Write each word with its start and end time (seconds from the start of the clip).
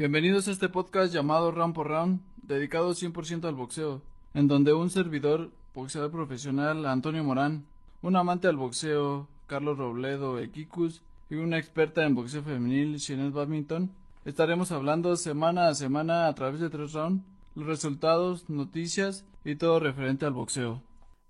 Bienvenidos 0.00 0.48
a 0.48 0.52
este 0.52 0.70
podcast 0.70 1.12
llamado 1.12 1.50
Round 1.50 1.74
por 1.74 1.88
Round, 1.88 2.22
dedicado 2.36 2.92
100% 2.92 3.46
al 3.46 3.54
boxeo, 3.54 4.00
en 4.32 4.48
donde 4.48 4.72
un 4.72 4.88
servidor, 4.88 5.50
boxeador 5.74 6.10
profesional 6.10 6.86
Antonio 6.86 7.22
Morán, 7.22 7.66
un 8.00 8.16
amante 8.16 8.48
al 8.48 8.56
boxeo 8.56 9.28
Carlos 9.46 9.76
Robledo 9.76 10.38
Equikus 10.38 11.02
y 11.28 11.34
una 11.34 11.58
experta 11.58 12.06
en 12.06 12.14
boxeo 12.14 12.42
femenil 12.42 12.96
Shannon 12.96 13.34
Badminton, 13.34 13.90
estaremos 14.24 14.72
hablando 14.72 15.16
semana 15.16 15.68
a 15.68 15.74
semana 15.74 16.28
a 16.28 16.34
través 16.34 16.60
de 16.60 16.70
tres 16.70 16.94
rounds, 16.94 17.22
los 17.54 17.66
resultados, 17.66 18.48
noticias 18.48 19.26
y 19.44 19.56
todo 19.56 19.80
referente 19.80 20.24
al 20.24 20.32
boxeo. 20.32 20.80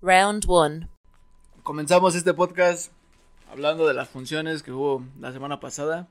Round 0.00 0.44
1. 0.46 0.88
Comenzamos 1.64 2.14
este 2.14 2.34
podcast 2.34 2.92
hablando 3.50 3.88
de 3.88 3.94
las 3.94 4.08
funciones 4.08 4.62
que 4.62 4.70
hubo 4.70 5.02
la 5.18 5.32
semana 5.32 5.58
pasada. 5.58 6.06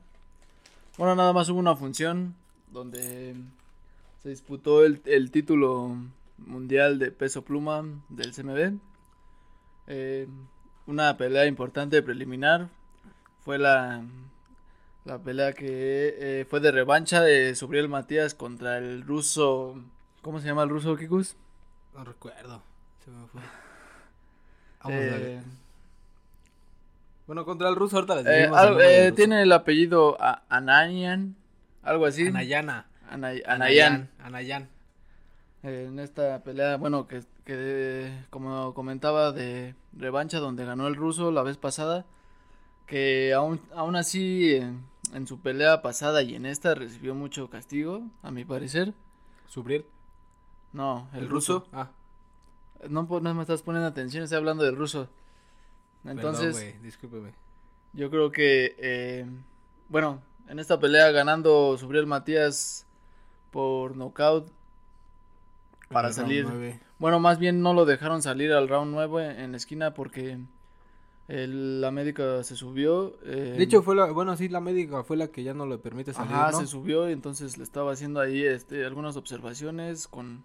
Bueno, 0.97 1.15
nada 1.15 1.31
más 1.31 1.47
hubo 1.47 1.59
una 1.59 1.77
función 1.77 2.35
donde 2.71 3.35
se 4.23 4.29
disputó 4.29 4.83
el, 4.85 5.01
el 5.05 5.31
título 5.31 5.95
mundial 6.37 6.99
de 6.99 7.11
peso 7.11 7.43
pluma 7.43 7.83
del 8.09 8.33
CMB. 8.33 8.77
Eh, 9.87 10.27
una 10.87 11.17
pelea 11.17 11.45
importante 11.45 12.01
preliminar 12.01 12.69
fue 13.43 13.57
la, 13.57 14.01
la 15.05 15.17
pelea 15.19 15.53
que 15.53 16.15
eh, 16.41 16.45
fue 16.49 16.59
de 16.59 16.71
revancha 16.71 17.21
de 17.21 17.55
Subriel 17.55 17.89
Matías 17.89 18.33
contra 18.35 18.77
el 18.77 19.03
ruso. 19.03 19.81
¿Cómo 20.21 20.39
se 20.39 20.47
llama 20.47 20.63
el 20.63 20.69
ruso, 20.69 20.95
Kikus? 20.95 21.35
No 21.95 22.03
recuerdo. 22.03 22.61
Se 23.03 23.11
me 23.11 23.25
fue. 23.27 23.41
Eh, 24.89 25.41
Bueno, 27.27 27.45
contra 27.45 27.67
el 27.69 27.75
ruso 27.75 27.97
ahorita 27.97 28.15
les 28.15 28.25
eh, 28.27 28.49
al- 28.53 28.77
eh, 28.81 29.11
tiene 29.11 29.41
el 29.43 29.51
apellido 29.51 30.17
A- 30.21 30.43
Ananian, 30.49 31.35
algo 31.83 32.05
así. 32.05 32.27
Anayana. 32.27 32.87
Anay- 33.11 33.43
Anayan. 33.45 34.09
Anayan. 34.19 34.69
Eh, 35.63 35.85
en 35.89 35.99
esta 35.99 36.41
pelea, 36.43 36.77
bueno, 36.77 37.07
que, 37.07 37.21
que 37.43 38.11
como 38.29 38.73
comentaba 38.73 39.31
de 39.31 39.75
revancha 39.93 40.39
donde 40.39 40.63
ganó 40.65 40.87
el 40.87 40.95
ruso 40.95 41.31
la 41.31 41.43
vez 41.43 41.57
pasada, 41.57 42.05
que 42.87 43.33
aún, 43.33 43.59
aún 43.75 43.95
así 43.95 44.55
en, 44.55 44.85
en 45.13 45.27
su 45.27 45.41
pelea 45.41 45.81
pasada 45.81 46.21
y 46.23 46.35
en 46.35 46.45
esta 46.45 46.75
recibió 46.75 47.13
mucho 47.13 47.49
castigo, 47.49 48.03
a 48.23 48.31
mi 48.31 48.45
parecer. 48.45 48.93
Subriel. 49.47 49.85
No, 50.71 51.09
el, 51.13 51.27
ruso. 51.27 51.67
Ah, 51.73 51.89
No, 52.87 53.07
pues, 53.07 53.21
no 53.23 53.33
me 53.33 53.41
estás 53.41 53.63
poniendo 53.63 53.87
atención, 53.89 54.23
estoy 54.23 54.37
hablando 54.37 54.63
del 54.63 54.75
ruso. 54.77 55.09
entonces. 56.05 56.45
Entonces, 56.55 56.81
discúlpeme. 56.83 57.33
yo 57.93 58.09
creo 58.09 58.31
que, 58.31 58.75
eh, 58.77 59.25
bueno, 59.89 60.21
en 60.49 60.59
esta 60.59 60.79
pelea 60.79 61.11
ganando 61.11 61.77
Subriel 61.77 62.05
Matías 62.07 62.85
por 63.51 63.95
nocaut 63.95 64.47
para 65.89 66.11
salir. 66.11 66.45
Bueno, 66.97 67.19
más 67.19 67.39
bien 67.39 67.61
no 67.61 67.73
lo 67.73 67.85
dejaron 67.85 68.21
salir 68.21 68.51
al 68.51 68.67
round 68.67 68.91
9 68.91 69.41
en 69.43 69.51
la 69.51 69.57
esquina 69.57 69.93
porque 69.93 70.37
el- 71.27 71.81
la 71.81 71.91
médica 71.91 72.43
se 72.43 72.55
subió. 72.55 73.15
eh, 73.23 73.53
De 73.57 73.63
hecho, 73.63 73.81
fue 73.83 73.95
la. 73.95 74.11
Bueno, 74.11 74.35
sí, 74.35 74.49
la 74.49 74.59
médica 74.59 75.03
fue 75.03 75.15
la 75.17 75.27
que 75.29 75.43
ya 75.43 75.53
no 75.53 75.65
le 75.65 75.77
permite 75.77 76.13
salir. 76.13 76.33
ajá, 76.33 76.51
¿no? 76.51 76.59
se 76.59 76.67
subió 76.67 77.09
y 77.09 77.13
entonces 77.13 77.57
le 77.57 77.63
estaba 77.63 77.91
haciendo 77.93 78.19
ahí 78.19 78.43
este, 78.43 78.85
algunas 78.85 79.15
observaciones 79.15 80.07
con... 80.07 80.43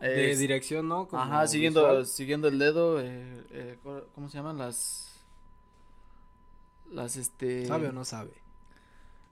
De 0.00 0.32
eh, 0.32 0.36
dirección, 0.36 0.88
¿no? 0.88 1.06
Como 1.08 1.22
ajá, 1.22 1.46
siguiendo, 1.46 1.82
visual. 1.82 2.06
siguiendo 2.06 2.48
el 2.48 2.58
dedo, 2.58 2.98
eh, 3.02 3.78
¿cómo 4.14 4.30
se 4.30 4.38
llaman? 4.38 4.56
Las... 4.56 5.06
Las, 6.90 7.16
este... 7.16 7.66
¿Sabe 7.66 7.88
o 7.88 7.92
no 7.92 8.04
sabe? 8.06 8.30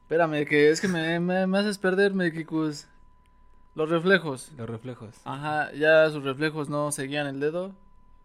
Espérame, 0.08 0.46
que 0.46 0.70
es 0.70 0.80
que 0.80 0.88
me, 0.88 1.20
me, 1.20 1.46
me 1.46 1.58
haces 1.58 1.76
perder, 1.76 2.14
Kikus. 2.32 2.86
Los 3.74 3.90
reflejos. 3.90 4.50
Los 4.56 4.66
reflejos. 4.66 5.14
Ajá, 5.26 5.70
ya 5.72 6.08
sus 6.08 6.24
reflejos 6.24 6.70
no 6.70 6.90
seguían 6.92 7.26
el 7.26 7.40
dedo. 7.40 7.72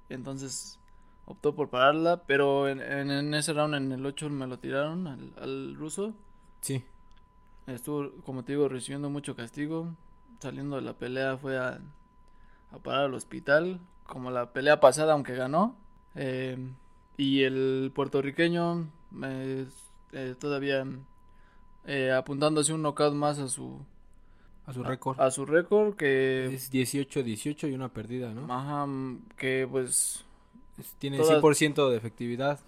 Entonces 0.07 0.79
optó 1.25 1.53
por 1.55 1.69
pararla. 1.69 2.23
Pero 2.25 2.69
en, 2.69 2.79
en, 2.79 3.11
en 3.11 3.33
ese 3.33 3.51
round, 3.51 3.75
en 3.75 3.91
el 3.91 4.05
8, 4.05 4.29
me 4.29 4.47
lo 4.47 4.59
tiraron 4.59 5.07
al, 5.07 5.33
al 5.41 5.75
ruso. 5.75 6.13
Sí. 6.61 6.85
Estuvo, 7.67 8.11
como 8.23 8.45
te 8.45 8.53
digo, 8.53 8.69
recibiendo 8.69 9.09
mucho 9.09 9.35
castigo. 9.35 9.89
Saliendo 10.39 10.77
de 10.77 10.83
la 10.83 10.93
pelea 10.93 11.35
fue 11.35 11.57
a, 11.57 11.81
a 12.71 12.77
parar 12.77 13.07
al 13.07 13.13
hospital. 13.13 13.81
Como 14.05 14.31
la 14.31 14.53
pelea 14.53 14.79
pasada, 14.79 15.11
aunque 15.11 15.35
ganó. 15.35 15.75
Eh, 16.15 16.57
y 17.17 17.43
el 17.43 17.91
puertorriqueño 17.93 18.87
eh, 19.21 19.67
eh, 20.13 20.35
todavía 20.39 20.85
eh, 21.85 22.11
apuntándose 22.11 22.73
un 22.73 22.81
knockout 22.81 23.13
más 23.13 23.39
a 23.39 23.47
su, 23.47 23.79
A 24.65 24.73
su 24.73 24.83
récord. 24.83 25.19
a 25.19 25.31
su 25.31 25.45
récord. 25.45 25.95
Que 25.95 26.53
Es 26.53 26.71
18-18 26.71 27.67
y 27.69 27.73
una 27.73 27.89
perdida, 27.89 28.33
¿no? 28.33 28.53
Ajá, 28.53 28.85
mm, 28.85 29.23
que 29.37 29.67
pues 29.69 30.25
Es- 30.77 30.95
Tiene 30.99 31.17
todas- 31.17 31.29
100% 31.41 31.89
de 31.89 31.97
efectividad. 31.97 32.59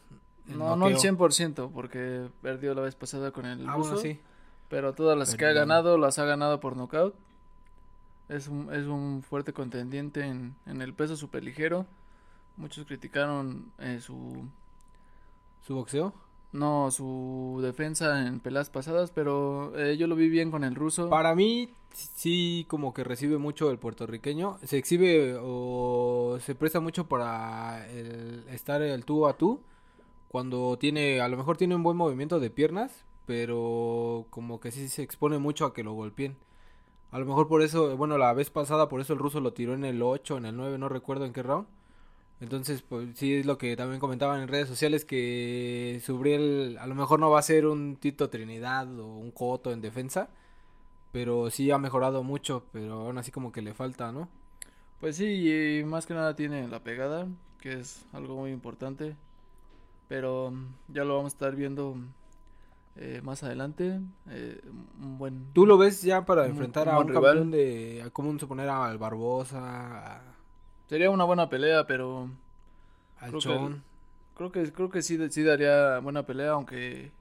no, 0.47 0.75
no 0.75 0.87
el 0.87 0.93
noqueo. 0.93 0.99
100% 0.99 1.71
porque 1.73 2.27
perdió 2.41 2.73
la 2.75 2.81
vez 2.81 2.95
pasada 2.95 3.31
con 3.31 3.45
el 3.45 3.67
Ah, 3.67 3.73
ruso, 3.75 3.93
bueno, 3.95 4.01
sí. 4.01 4.19
pero 4.69 4.93
todas 4.93 5.17
las 5.17 5.35
que 5.35 5.45
ha 5.45 5.53
ganado 5.53 5.97
las 5.97 6.19
ha 6.19 6.25
ganado 6.25 6.59
por 6.59 6.75
nocaut. 6.77 7.15
Es 8.29 8.47
un, 8.47 8.73
es 8.73 8.85
un 8.87 9.21
fuerte 9.23 9.53
contendiente 9.53 10.21
en, 10.25 10.55
en 10.65 10.81
el 10.81 10.93
peso 10.93 11.15
superligero. 11.15 11.85
Muchos 12.57 12.85
criticaron 12.85 13.71
eh, 13.79 13.99
su 14.01 14.47
¿Su 15.61 15.75
boxeo? 15.75 16.13
No 16.55 16.89
su 16.89 17.59
defensa 17.61 18.27
en 18.27 18.39
peleas 18.39 18.69
pasadas, 18.69 19.11
pero 19.11 19.77
eh, 19.77 19.97
yo 19.97 20.07
lo 20.07 20.15
vi 20.15 20.29
bien 20.29 20.51
con 20.51 20.63
el 20.63 20.75
ruso. 20.75 21.09
Para 21.09 21.35
mí, 21.35 21.69
sí, 21.93 22.65
como 22.69 22.93
que 22.93 23.03
recibe 23.03 23.37
mucho 23.37 23.69
el 23.69 23.77
puertorriqueño. 23.77 24.57
Se 24.63 24.77
exhibe 24.77 25.37
o 25.39 26.37
se 26.41 26.55
presta 26.55 26.79
mucho 26.79 27.07
para 27.07 27.87
el 27.89 28.45
estar 28.49 28.81
el 28.81 29.05
tú 29.05 29.27
a 29.27 29.37
tú. 29.37 29.59
Cuando 30.29 30.77
tiene, 30.77 31.21
a 31.21 31.27
lo 31.27 31.37
mejor 31.37 31.57
tiene 31.57 31.75
un 31.75 31.83
buen 31.83 31.97
movimiento 31.97 32.39
de 32.39 32.49
piernas, 32.49 33.05
pero 33.25 34.25
como 34.29 34.59
que 34.59 34.71
sí 34.71 34.89
se 34.89 35.03
expone 35.03 35.37
mucho 35.37 35.65
a 35.65 35.73
que 35.73 35.83
lo 35.83 35.93
golpeen. 35.93 36.35
A 37.11 37.19
lo 37.19 37.25
mejor 37.25 37.47
por 37.47 37.61
eso, 37.61 37.95
bueno, 37.95 38.17
la 38.17 38.33
vez 38.33 38.49
pasada, 38.49 38.89
por 38.89 38.99
eso 38.99 39.13
el 39.13 39.19
ruso 39.19 39.39
lo 39.39 39.53
tiró 39.53 39.73
en 39.73 39.85
el 39.85 40.01
8, 40.01 40.37
en 40.37 40.45
el 40.45 40.57
9, 40.57 40.77
no 40.77 40.89
recuerdo 40.89 41.25
en 41.25 41.31
qué 41.31 41.43
round. 41.43 41.67
Entonces, 42.41 42.81
pues 42.81 43.17
sí 43.17 43.33
es 43.35 43.45
lo 43.45 43.57
que 43.57 43.75
también 43.77 43.99
comentaban 43.99 44.41
en 44.41 44.47
redes 44.49 44.67
sociales 44.67 45.05
que 45.05 46.01
Subriel 46.03 46.77
a 46.79 46.87
lo 46.87 46.95
mejor 46.95 47.19
no 47.19 47.29
va 47.31 47.39
a 47.39 47.43
ser 47.43 47.65
un 47.65 47.95
Tito 47.95 48.29
Trinidad 48.29 48.87
o 48.99 49.07
un 49.17 49.31
Coto 49.31 49.71
en 49.71 49.81
defensa, 49.81 50.29
pero 51.11 51.49
sí 51.49 51.71
ha 51.71 51.77
mejorado 51.77 52.23
mucho, 52.23 52.65
pero 52.73 52.93
aún 53.05 53.17
así 53.17 53.31
como 53.31 53.51
que 53.51 53.61
le 53.61 53.73
falta, 53.73 54.11
¿no? 54.11 54.27
Pues 54.99 55.15
sí, 55.17 55.79
y 55.79 55.83
más 55.85 56.05
que 56.05 56.13
nada 56.13 56.35
tiene 56.35 56.67
la 56.67 56.79
pegada, 56.83 57.27
que 57.61 57.73
es 57.73 58.05
algo 58.13 58.35
muy 58.35 58.51
importante. 58.51 59.15
Pero 60.07 60.53
ya 60.87 61.03
lo 61.03 61.15
vamos 61.17 61.33
a 61.33 61.35
estar 61.35 61.55
viendo 61.55 61.95
eh, 62.97 63.21
más 63.23 63.43
adelante. 63.43 63.99
eh, 64.29 64.61
un 65.01 65.17
buen. 65.17 65.47
¿Tú 65.53 65.65
lo 65.65 65.77
ves 65.77 66.01
ya 66.01 66.25
para 66.25 66.45
enfrentar 66.47 66.87
un 66.87 66.93
a 66.93 66.99
un 66.99 67.07
rival. 67.07 67.23
campeón 67.23 67.51
de, 67.51 68.09
como 68.13 68.37
suponer 68.39 68.69
al 68.69 68.97
Barbosa, 68.97 70.17
a- 70.17 70.34
Sería 70.87 71.09
una 71.09 71.23
buena 71.23 71.49
pelea, 71.49 71.85
pero 71.87 72.29
al 73.19 73.31
Creo 73.31 73.39
que 73.41 73.41
creo 74.35 74.51
que 74.51 74.71
creo 74.73 74.89
que 74.89 75.01
sí, 75.01 75.17
sí 75.29 75.43
daría 75.43 75.99
buena 75.99 76.25
pelea, 76.25 76.51
aunque 76.51 77.11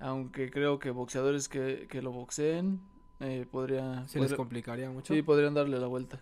aunque 0.00 0.50
creo 0.50 0.78
que 0.78 0.90
boxeadores 0.90 1.48
que, 1.48 1.86
que 1.88 2.02
lo 2.02 2.12
boxeen 2.12 2.80
eh, 3.20 3.46
podría, 3.50 4.06
Se 4.08 4.20
les 4.20 4.34
complicaría 4.34 4.90
mucho. 4.90 5.14
sí 5.14 5.22
podrían 5.22 5.54
darle 5.54 5.78
la 5.78 5.86
vuelta. 5.86 6.20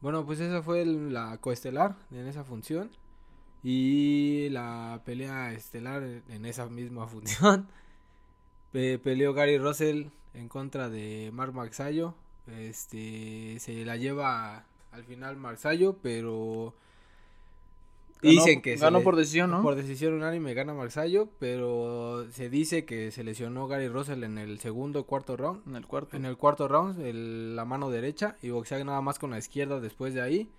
Bueno, 0.00 0.24
pues 0.24 0.40
esa 0.40 0.62
fue 0.62 0.80
el- 0.82 1.12
la 1.12 1.36
coestelar 1.38 1.96
en 2.10 2.26
esa 2.26 2.42
función. 2.44 2.90
Y 3.62 4.48
la 4.50 5.02
pelea 5.04 5.52
estelar 5.52 6.02
en 6.02 6.46
esa 6.46 6.66
misma 6.70 7.06
función. 7.06 7.68
Pe- 8.72 8.98
peleó 8.98 9.34
Gary 9.34 9.58
Russell 9.58 10.06
en 10.32 10.48
contra 10.48 10.88
de 10.88 11.30
Mark 11.34 11.52
Marzayo. 11.52 12.14
Este 12.46 13.58
se 13.60 13.84
la 13.84 13.96
lleva 13.98 14.64
al 14.92 15.04
final 15.04 15.36
Marzayo, 15.36 15.96
pero 16.02 16.74
Ganó- 18.22 18.30
dicen 18.32 18.60
que 18.60 18.76
se 18.76 18.84
ganó 18.84 18.98
le- 18.98 19.04
por 19.04 19.16
decisión, 19.16 19.50
¿no? 19.50 19.62
Por 19.62 19.74
decisión 19.76 20.12
unánime 20.14 20.52
gana 20.54 20.74
Marzayo, 20.74 21.28
pero 21.38 22.26
se 22.32 22.50
dice 22.50 22.84
que 22.84 23.10
se 23.10 23.24
lesionó 23.24 23.66
Gary 23.66 23.88
Russell 23.88 24.22
en 24.24 24.36
el 24.38 24.58
segundo 24.60 25.00
o 25.00 25.04
cuarto 25.04 25.36
round. 25.36 25.66
En 25.66 25.76
el 25.76 25.86
cuarto. 25.86 26.16
En 26.16 26.24
el 26.26 26.36
cuarto 26.36 26.68
round, 26.68 27.00
el- 27.00 27.56
la 27.56 27.64
mano 27.64 27.88
derecha 27.90 28.36
y 28.42 28.50
boxea 28.50 28.82
nada 28.84 29.00
más 29.00 29.18
con 29.18 29.30
la 29.30 29.38
izquierda 29.38 29.80
después 29.80 30.12
de 30.14 30.20
ahí. 30.22 30.50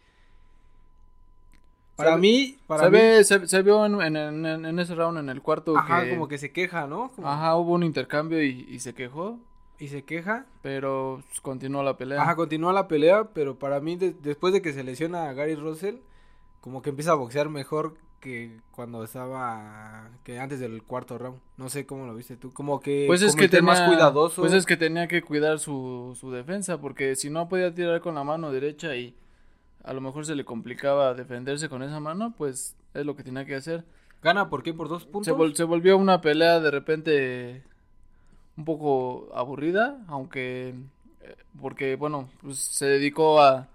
Para 1.95 2.11
¿Sabe- 2.11 2.21
mí, 2.21 2.57
para 2.67 2.83
se, 2.85 2.89
mí, 2.89 2.97
ve, 2.97 3.23
se, 3.23 3.47
se 3.47 3.61
vio 3.61 3.85
en, 3.85 4.01
en, 4.01 4.45
en- 4.45 4.65
en 4.65 4.79
ese 4.79 4.95
round 4.95 5.19
en 5.19 5.29
el 5.29 5.41
cuarto 5.41 5.77
ajá, 5.77 6.03
que, 6.03 6.09
como 6.11 6.27
que 6.27 6.37
se 6.39 6.51
queja, 6.51 6.87
¿no? 6.87 7.11
Como- 7.11 7.27
ajá, 7.27 7.55
hubo 7.57 7.73
un 7.73 7.83
intercambio 7.83 8.41
y, 8.41 8.65
y 8.69 8.79
se 8.79 8.93
quejó, 8.95 9.37
Y 9.81 9.87
se 9.89 10.03
queja. 10.03 10.45
pero 10.61 11.21
pues, 11.27 11.41
continuó 11.41 11.81
la 11.83 11.97
pelea. 11.97 12.21
Ajá, 12.21 12.35
continúa 12.35 12.71
la 12.71 12.87
pelea, 12.87 13.25
pero 13.33 13.57
para 13.59 13.79
mí, 13.81 13.95
de- 13.95 14.13
después 14.21 14.53
de 14.53 14.61
que 14.61 14.73
se 14.73 14.83
lesiona 14.83 15.27
a 15.29 15.33
Gary 15.33 15.55
Russell, 15.55 15.95
como 16.61 16.81
que 16.81 16.91
empieza 16.91 17.11
a 17.11 17.15
boxear 17.15 17.49
mejor 17.49 17.95
que 18.19 18.59
cuando 18.69 19.03
estaba 19.03 20.09
que 20.23 20.39
antes 20.39 20.59
del 20.59 20.83
cuarto 20.83 21.17
round. 21.17 21.39
No 21.57 21.69
sé 21.69 21.87
cómo 21.87 22.05
lo 22.05 22.13
viste 22.13 22.37
tú, 22.37 22.53
como 22.53 22.79
que 22.79 23.05
Pues 23.07 23.23
es 23.23 23.35
que 23.35 23.49
tenía, 23.49 23.63
más 23.65 23.81
cuidadoso. 23.81 24.41
Pues 24.43 24.53
es 24.53 24.67
que 24.67 24.77
tenía 24.77 25.07
que 25.07 25.23
cuidar 25.23 25.57
su, 25.57 26.15
su 26.19 26.29
defensa, 26.31 26.79
porque 26.79 27.15
si 27.15 27.31
no 27.31 27.49
podía 27.49 27.73
tirar 27.73 27.99
con 28.01 28.13
la 28.13 28.23
mano 28.23 28.51
derecha 28.51 28.95
y 28.95 29.15
a 29.83 29.93
lo 29.93 30.01
mejor 30.01 30.27
se 30.27 30.35
le 30.35 30.45
complicaba 30.45 31.15
defenderse 31.15 31.67
con 31.67 31.81
esa 31.81 31.99
mano, 31.99 32.35
pues 32.37 32.75
es 32.93 33.03
lo 33.07 33.15
que 33.15 33.23
tenía 33.23 33.45
que 33.45 33.55
hacer. 33.55 33.83
gana 34.21 34.49
por 34.49 34.61
qué 34.61 34.75
por 34.75 34.87
dos 34.87 35.05
puntos. 35.05 35.25
Se, 35.25 35.33
vol- 35.33 35.55
se 35.55 35.63
volvió 35.63 35.97
una 35.97 36.21
pelea 36.21 36.59
de 36.59 36.69
repente 36.69 37.63
un 38.61 38.65
poco 38.65 39.29
aburrida, 39.33 39.97
aunque 40.07 40.69
eh, 41.21 41.35
porque 41.59 41.95
bueno, 41.95 42.29
pues 42.41 42.59
se 42.59 42.85
dedicó 42.85 43.41
a 43.41 43.67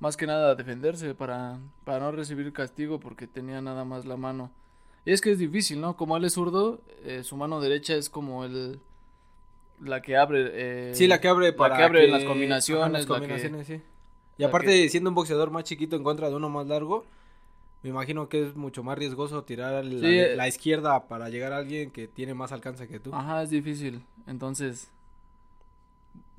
más 0.00 0.16
que 0.16 0.26
nada 0.26 0.50
a 0.50 0.54
defenderse 0.54 1.14
para, 1.14 1.58
para 1.84 2.00
no 2.00 2.10
recibir 2.12 2.52
castigo 2.52 2.98
porque 2.98 3.26
tenía 3.26 3.60
nada 3.60 3.84
más 3.84 4.04
la 4.06 4.16
mano. 4.16 4.50
Y 5.04 5.12
es 5.12 5.20
que 5.20 5.32
es 5.32 5.38
difícil, 5.38 5.80
¿no? 5.80 5.96
Como 5.96 6.16
él 6.16 6.24
es 6.24 6.32
zurdo, 6.34 6.80
eh, 7.04 7.22
su 7.24 7.36
mano 7.36 7.60
derecha 7.60 7.94
es 7.94 8.08
como 8.08 8.44
el 8.44 8.80
la 9.80 10.00
que 10.00 10.16
abre 10.16 10.50
eh, 10.52 10.94
Sí, 10.94 11.06
la 11.08 11.20
que 11.20 11.28
abre 11.28 11.52
para 11.52 11.76
que 11.76 11.82
abre 11.82 12.00
que- 12.06 12.08
las 12.08 12.20
ajá, 12.22 12.28
combinaciones, 12.28 12.92
las 12.92 13.08
la 13.08 13.14
que- 13.14 13.20
combinaciones, 13.20 13.66
sí. 13.66 13.82
Y 14.38 14.44
aparte, 14.44 14.88
siendo 14.88 15.10
un 15.10 15.14
boxeador 15.14 15.50
más 15.50 15.64
chiquito 15.64 15.94
en 15.96 16.02
contra 16.04 16.30
de 16.30 16.36
uno 16.36 16.48
más 16.48 16.66
largo, 16.66 17.04
me 17.82 17.90
imagino 17.90 18.28
que 18.28 18.46
es 18.46 18.54
mucho 18.54 18.82
más 18.82 18.96
riesgoso 18.96 19.42
tirar 19.42 19.84
la, 19.84 20.08
eh. 20.08 20.36
la 20.36 20.46
izquierda 20.46 21.08
para 21.08 21.28
llegar 21.28 21.52
a 21.52 21.58
alguien 21.58 21.90
que 21.90 22.06
tiene 22.06 22.34
más 22.34 22.52
alcance 22.52 22.86
que 22.86 23.00
tú. 23.00 23.12
Ajá, 23.12 23.42
es 23.42 23.50
difícil. 23.50 24.02
Entonces, 24.26 24.90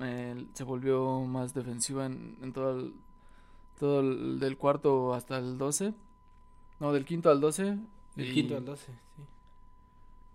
eh, 0.00 0.46
se 0.54 0.64
volvió 0.64 1.20
más 1.20 1.52
defensiva 1.52 2.06
en, 2.06 2.38
en 2.42 2.52
todo 2.52 2.78
el, 2.78 2.94
todo 3.78 4.00
el 4.00 4.38
del 4.40 4.56
cuarto 4.56 5.12
hasta 5.12 5.36
el 5.36 5.58
12. 5.58 5.92
No, 6.80 6.92
del 6.92 7.04
quinto 7.04 7.30
al 7.30 7.40
12. 7.40 7.78
Del 8.16 8.32
quinto 8.32 8.56
al 8.56 8.64
12, 8.64 8.86
sí. 8.86 9.22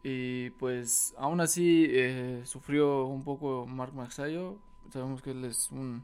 Y 0.01 0.51
pues, 0.51 1.13
aún 1.17 1.41
así, 1.41 1.87
eh, 1.89 2.41
sufrió 2.45 3.05
un 3.05 3.23
poco 3.23 3.65
Mark 3.65 3.93
Maxayo. 3.93 4.55
Sabemos 4.91 5.21
que 5.21 5.31
él 5.31 5.43
es 5.43 5.71
un 5.71 6.03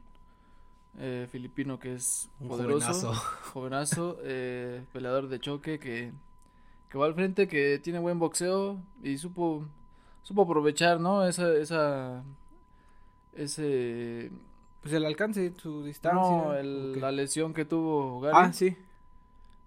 eh, 0.99 1.27
filipino 1.31 1.79
que 1.79 1.93
es 1.95 2.29
Un 2.39 2.47
poderoso. 2.47 2.87
jovenazo. 2.93 3.13
jovenazo, 3.53 4.17
eh, 4.23 4.83
peleador 4.93 5.27
de 5.27 5.39
choque 5.39 5.79
que, 5.79 6.11
que 6.89 6.97
va 6.97 7.05
al 7.05 7.13
frente, 7.15 7.47
que 7.47 7.79
tiene 7.79 7.99
buen 7.99 8.19
boxeo 8.19 8.79
y 9.03 9.17
supo, 9.17 9.65
supo 10.23 10.43
aprovechar, 10.43 10.99
¿no? 10.99 11.25
Esa, 11.25 11.53
esa, 11.55 12.23
ese, 13.35 14.31
Pues 14.81 14.93
el 14.93 15.05
alcance, 15.05 15.53
su 15.57 15.83
distancia. 15.83 16.19
no, 16.21 16.53
la 16.63 17.11
lesión 17.11 17.53
que 17.53 17.65
tuvo 17.65 18.19
Gary. 18.21 18.35
Ah, 18.37 18.53
sí. 18.53 18.75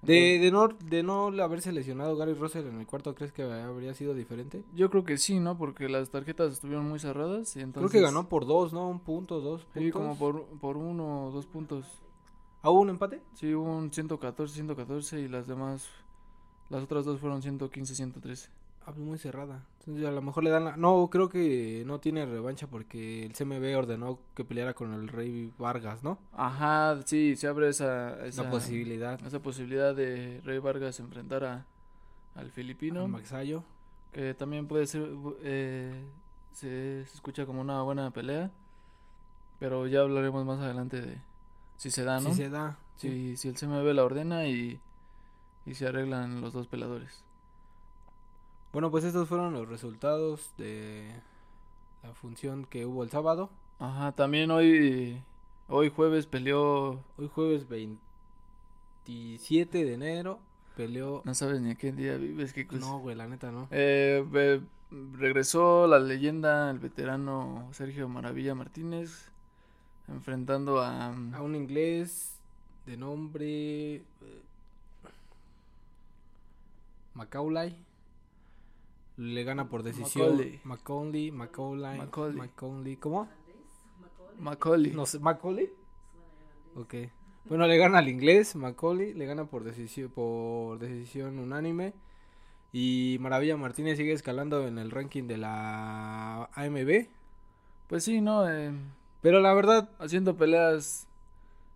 De, 0.02 0.38
de, 0.38 0.50
no, 0.52 0.68
de 0.68 1.02
no 1.02 1.26
haberse 1.42 1.72
lesionado 1.72 2.16
Gary 2.16 2.34
Russell 2.34 2.66
en 2.66 2.78
el 2.78 2.86
cuarto, 2.86 3.14
¿crees 3.14 3.32
que 3.32 3.42
habría 3.42 3.94
sido 3.94 4.14
diferente? 4.14 4.62
Yo 4.74 4.90
creo 4.90 5.04
que 5.04 5.18
sí, 5.18 5.40
¿no? 5.40 5.58
Porque 5.58 5.88
las 5.88 6.10
tarjetas 6.10 6.52
estuvieron 6.52 6.88
muy 6.88 7.00
cerradas 7.00 7.56
y 7.56 7.60
entonces. 7.60 7.90
Creo 7.90 8.02
que 8.02 8.06
ganó 8.06 8.28
por 8.28 8.46
dos, 8.46 8.72
¿no? 8.72 8.88
Un 8.88 9.00
punto, 9.00 9.40
dos 9.40 9.64
puntos. 9.64 9.82
Sí, 9.82 9.90
como 9.90 10.16
por, 10.16 10.46
por 10.60 10.76
uno 10.76 11.26
o 11.26 11.30
dos 11.32 11.46
puntos. 11.46 11.84
¿Ah, 12.62 12.70
hubo 12.70 12.80
un 12.80 12.90
empate? 12.90 13.20
Sí, 13.34 13.52
hubo 13.54 13.76
un 13.76 13.92
114, 13.92 14.54
114 14.54 15.20
y 15.20 15.28
las 15.28 15.46
demás, 15.48 15.88
las 16.70 16.82
otras 16.84 17.04
dos 17.04 17.20
fueron 17.20 17.42
115, 17.42 17.94
113. 17.94 18.48
Ah, 18.48 18.52
pues 18.52 18.57
muy 18.96 19.18
cerrada. 19.18 19.64
Entonces 19.80 20.06
a 20.06 20.10
lo 20.10 20.22
mejor 20.22 20.44
le 20.44 20.50
dan 20.50 20.64
la... 20.64 20.76
No, 20.76 21.08
creo 21.10 21.28
que 21.28 21.82
no 21.86 21.98
tiene 21.98 22.26
revancha 22.26 22.66
porque 22.66 23.24
el 23.24 23.32
CMB 23.32 23.76
ordenó 23.76 24.18
que 24.34 24.44
peleara 24.44 24.74
con 24.74 24.92
el 24.92 25.08
Rey 25.08 25.52
Vargas, 25.58 26.02
¿no? 26.02 26.18
Ajá, 26.32 27.00
sí, 27.04 27.36
se 27.36 27.46
abre 27.48 27.68
esa, 27.68 28.24
esa 28.26 28.44
La 28.44 28.50
posibilidad. 28.50 29.20
esa 29.26 29.40
posibilidad 29.40 29.94
de 29.94 30.40
Rey 30.44 30.58
Vargas 30.58 31.00
enfrentar 31.00 31.44
a, 31.44 31.66
al 32.34 32.50
filipino, 32.50 33.02
a 33.04 33.08
Maxayo. 33.08 33.64
que 34.12 34.34
también 34.34 34.66
puede 34.68 34.86
ser, 34.86 35.08
eh, 35.42 36.04
se, 36.52 37.04
se 37.06 37.14
escucha 37.14 37.46
como 37.46 37.60
una 37.60 37.82
buena 37.82 38.10
pelea, 38.10 38.50
pero 39.58 39.86
ya 39.86 40.00
hablaremos 40.00 40.44
más 40.44 40.60
adelante 40.60 41.00
de 41.00 41.18
si 41.76 41.90
se 41.90 42.04
da, 42.04 42.20
¿no? 42.20 42.30
Si 42.30 42.36
se 42.36 42.50
da. 42.50 42.78
sí. 42.96 43.36
Si, 43.36 43.36
si 43.36 43.48
el 43.48 43.54
CMB 43.54 43.92
la 43.94 44.04
ordena 44.04 44.46
y, 44.48 44.80
y 45.64 45.74
se 45.74 45.86
arreglan 45.86 46.40
los 46.40 46.52
dos 46.52 46.66
peleadores. 46.66 47.24
Bueno, 48.72 48.90
pues 48.90 49.04
estos 49.04 49.28
fueron 49.28 49.54
los 49.54 49.68
resultados 49.68 50.52
de 50.58 51.10
la 52.02 52.12
función 52.14 52.64
que 52.64 52.86
hubo 52.86 53.02
el 53.02 53.10
sábado. 53.10 53.50
Ajá, 53.78 54.12
también 54.12 54.50
hoy, 54.50 55.22
hoy 55.68 55.90
jueves 55.90 56.26
peleó, 56.26 57.02
Hoy 57.16 57.28
jueves 57.32 57.68
27 57.68 59.84
de 59.84 59.94
enero 59.94 60.40
peleó... 60.76 61.22
no 61.24 61.34
sabes 61.34 61.60
ni 61.60 61.70
a 61.70 61.74
qué 61.76 61.92
día 61.92 62.16
vives, 62.16 62.52
qué 62.52 62.66
cosa. 62.66 62.80
No, 62.80 62.98
güey, 62.98 63.16
la 63.16 63.26
neta 63.26 63.50
no. 63.50 63.68
Eh, 63.70 64.60
regresó 64.90 65.86
la 65.86 65.98
leyenda, 65.98 66.70
el 66.70 66.78
veterano 66.78 67.68
Sergio 67.72 68.08
Maravilla 68.08 68.54
Martínez, 68.54 69.30
enfrentando 70.08 70.80
a... 70.80 71.06
A 71.06 71.42
un 71.42 71.56
inglés 71.56 72.38
de 72.86 72.96
nombre... 72.96 73.96
eh, 73.96 74.02
Macaulay. 77.14 77.76
Le 79.18 79.42
gana 79.42 79.68
por 79.68 79.82
decisión. 79.82 80.36
Macaulay. 80.36 80.60
Macaulay, 80.62 81.30
Macaulay, 81.32 81.98
Macaulay. 81.98 82.36
Macaulay. 82.36 82.96
¿Cómo? 82.96 83.28
Macaulay. 84.38 84.92
No 84.92 85.06
sé, 85.06 85.18
¿Macaulay? 85.18 85.70
Ok. 86.76 86.94
Bueno, 87.46 87.66
le 87.66 87.76
gana 87.78 87.98
al 87.98 88.08
inglés, 88.08 88.54
Macaulay, 88.54 89.14
le 89.14 89.26
gana 89.26 89.46
por 89.46 89.64
decisión, 89.64 90.10
por 90.10 90.78
decisión 90.78 91.40
unánime. 91.40 91.94
Y 92.72 93.16
Maravilla 93.20 93.56
Martínez 93.56 93.96
sigue 93.96 94.12
escalando 94.12 94.68
en 94.68 94.78
el 94.78 94.90
ranking 94.92 95.24
de 95.24 95.38
la 95.38 96.44
AMB. 96.54 97.08
Pues 97.88 98.04
sí, 98.04 98.20
¿no? 98.20 98.48
Eh, 98.48 98.70
Pero 99.20 99.40
la 99.40 99.52
verdad, 99.52 99.88
haciendo 99.98 100.36
peleas 100.36 101.08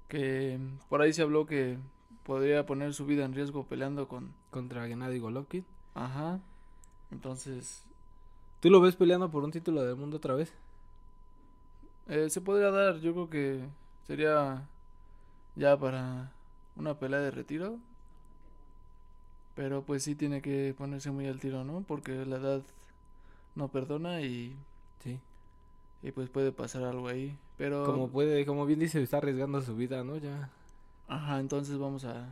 que 0.09 0.61
por 0.89 1.03
ahí 1.03 1.13
se 1.13 1.23
habló 1.23 1.47
que 1.47 1.79
podría 2.23 2.67
poner 2.67 2.95
su 2.95 3.05
vida 3.05 3.25
en 3.25 3.35
riesgo 3.35 3.65
peleando 3.65 4.07
con... 4.07 4.33
contra 4.51 4.87
Gennady 4.87 5.19
Golovkin. 5.19 5.65
Ajá. 5.95 6.39
Entonces, 7.13 7.85
¿Tú 8.61 8.71
lo 8.71 8.81
ves 8.81 8.97
peleando 8.97 9.31
por 9.31 9.45
un 9.45 9.51
título 9.53 9.83
del 9.85 9.97
mundo 9.97 10.17
otra 10.17 10.35
vez? 10.35 10.53
eh, 12.09 12.29
se 12.31 12.41
podría 12.41 12.71
dar, 12.71 12.99
yo 13.01 13.13
creo 13.13 13.31
que 13.31 13.65
sería 14.07 14.67
ya 15.57 15.77
para 15.79 16.33
una 16.77 16.99
pelea 16.99 17.21
de 17.21 17.31
retiro. 17.31 17.79
Pero 19.55 19.83
pues 19.83 20.03
sí 20.03 20.15
tiene 20.15 20.41
que 20.41 20.75
ponerse 20.77 21.11
muy 21.11 21.27
al 21.27 21.39
tiro, 21.39 21.65
¿no? 21.65 21.83
Porque 21.87 22.25
la 22.25 22.37
edad 22.37 22.63
no 23.55 23.69
perdona 23.69 24.23
y, 24.23 24.57
Sí. 25.03 25.19
y 26.03 26.13
pues 26.13 26.31
puede 26.31 26.53
pasar 26.53 26.85
algo 26.85 27.09
ahí. 27.09 27.37
Pero... 27.59 27.85
Como 27.85 28.09
puede, 28.09 28.47
como 28.47 28.65
bien 28.67 28.81
dice, 28.81 29.03
está 29.03 29.19
arriesgando 29.19 29.61
su 29.61 29.77
vida, 29.77 30.05
¿no? 30.05 30.17
Ya. 30.17 30.49
Ajá, 31.09 31.41
entonces 31.41 31.77
vamos 31.79 32.05
a 32.05 32.27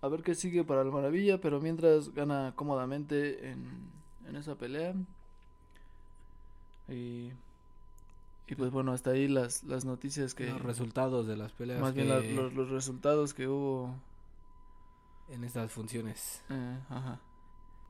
a 0.00 0.08
ver 0.08 0.22
qué 0.22 0.34
sigue 0.34 0.64
para 0.64 0.82
el 0.82 0.90
Maravilla, 0.92 1.40
pero 1.40 1.60
mientras 1.60 2.14
gana 2.14 2.52
cómodamente 2.56 3.50
en, 3.50 3.90
en 4.28 4.36
esa 4.36 4.54
pelea. 4.54 4.94
Y, 6.88 7.32
y 8.46 8.54
pues 8.56 8.70
bueno, 8.70 8.92
hasta 8.92 9.10
ahí 9.10 9.28
las, 9.28 9.62
las 9.64 9.84
noticias 9.84 10.34
que... 10.34 10.46
Los 10.50 10.62
resultados 10.62 11.26
de 11.26 11.36
las 11.36 11.52
peleas 11.52 11.80
Más 11.80 11.94
bien 11.94 12.06
que- 12.08 12.34
la- 12.34 12.42
los, 12.42 12.52
los 12.54 12.70
resultados 12.70 13.34
que 13.34 13.46
hubo. 13.48 13.94
en 15.28 15.44
estas 15.44 15.70
funciones. 15.70 16.42
eh, 16.50 16.78
ajá. 16.88 17.20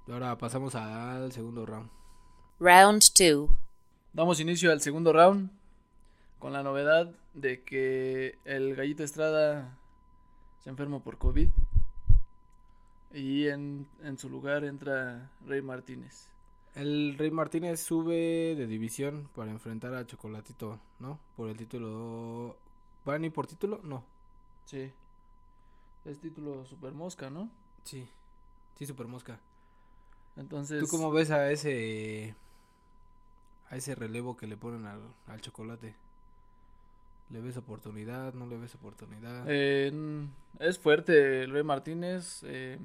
Ahora 0.09 0.37
pasamos 0.39 0.75
al 0.75 1.31
segundo 1.33 1.67
round. 1.67 1.91
Round 2.59 3.03
two. 3.15 3.55
Damos 4.15 4.41
inicio 4.41 4.73
al 4.73 4.81
segundo 4.81 5.13
round 5.13 5.51
con 6.39 6.53
la 6.55 6.63
novedad 6.63 7.11
de 7.35 7.63
que 7.63 8.39
el 8.47 8.75
Gallito 8.75 9.05
Estrada 9.05 9.77
se 10.65 10.71
enfermó 10.71 11.03
por 11.05 11.19
COVID 11.19 11.51
y 13.13 13.49
en, 13.49 13.87
en 14.03 14.19
su 14.19 14.29
lugar 14.29 14.65
entra 14.65 15.31
Rey 15.47 15.63
Martínez. 15.63 16.29
El 16.75 17.17
Rey 17.19 17.31
Martínez 17.31 17.81
sube 17.81 18.55
de 18.55 18.67
división 18.67 19.29
para 19.35 19.51
enfrentar 19.51 19.95
a 19.95 20.07
Chocolatito, 20.07 20.79
¿no? 21.01 21.19
Por 21.37 21.49
el 21.49 21.57
título. 21.57 22.57
¿Van 23.05 23.25
y 23.25 23.31
por 23.31 23.47
título? 23.47 23.81
No. 23.83 24.05
Sí. 24.67 24.93
Es 26.05 26.19
título 26.21 26.65
Super 26.67 26.93
Mosca, 26.93 27.31
¿no? 27.31 27.49
Sí. 27.85 28.07
Sí, 28.79 28.87
Super 28.87 29.07
Mosca. 29.09 29.41
Entonces, 30.37 30.81
¿Tú 30.81 30.89
cómo 30.89 31.11
ves 31.11 31.31
a 31.31 31.51
ese. 31.51 32.35
a 33.71 33.77
ese 33.77 33.95
relevo 33.95 34.37
que 34.37 34.47
le 34.47 34.57
ponen 34.57 34.87
al, 34.87 35.01
al 35.27 35.41
chocolate? 35.41 35.97
¿Le 37.31 37.41
ves 37.41 37.57
oportunidad? 37.59 38.33
¿No 38.35 38.47
le 38.47 38.57
ves 38.57 38.75
oportunidad? 38.75 39.45
eh, 39.49 39.93
es 40.61 40.79
fuerte 40.79 41.43
el 41.45 41.51
Rey 41.51 41.63
Martínez. 41.63 42.43
eh, 42.45 42.79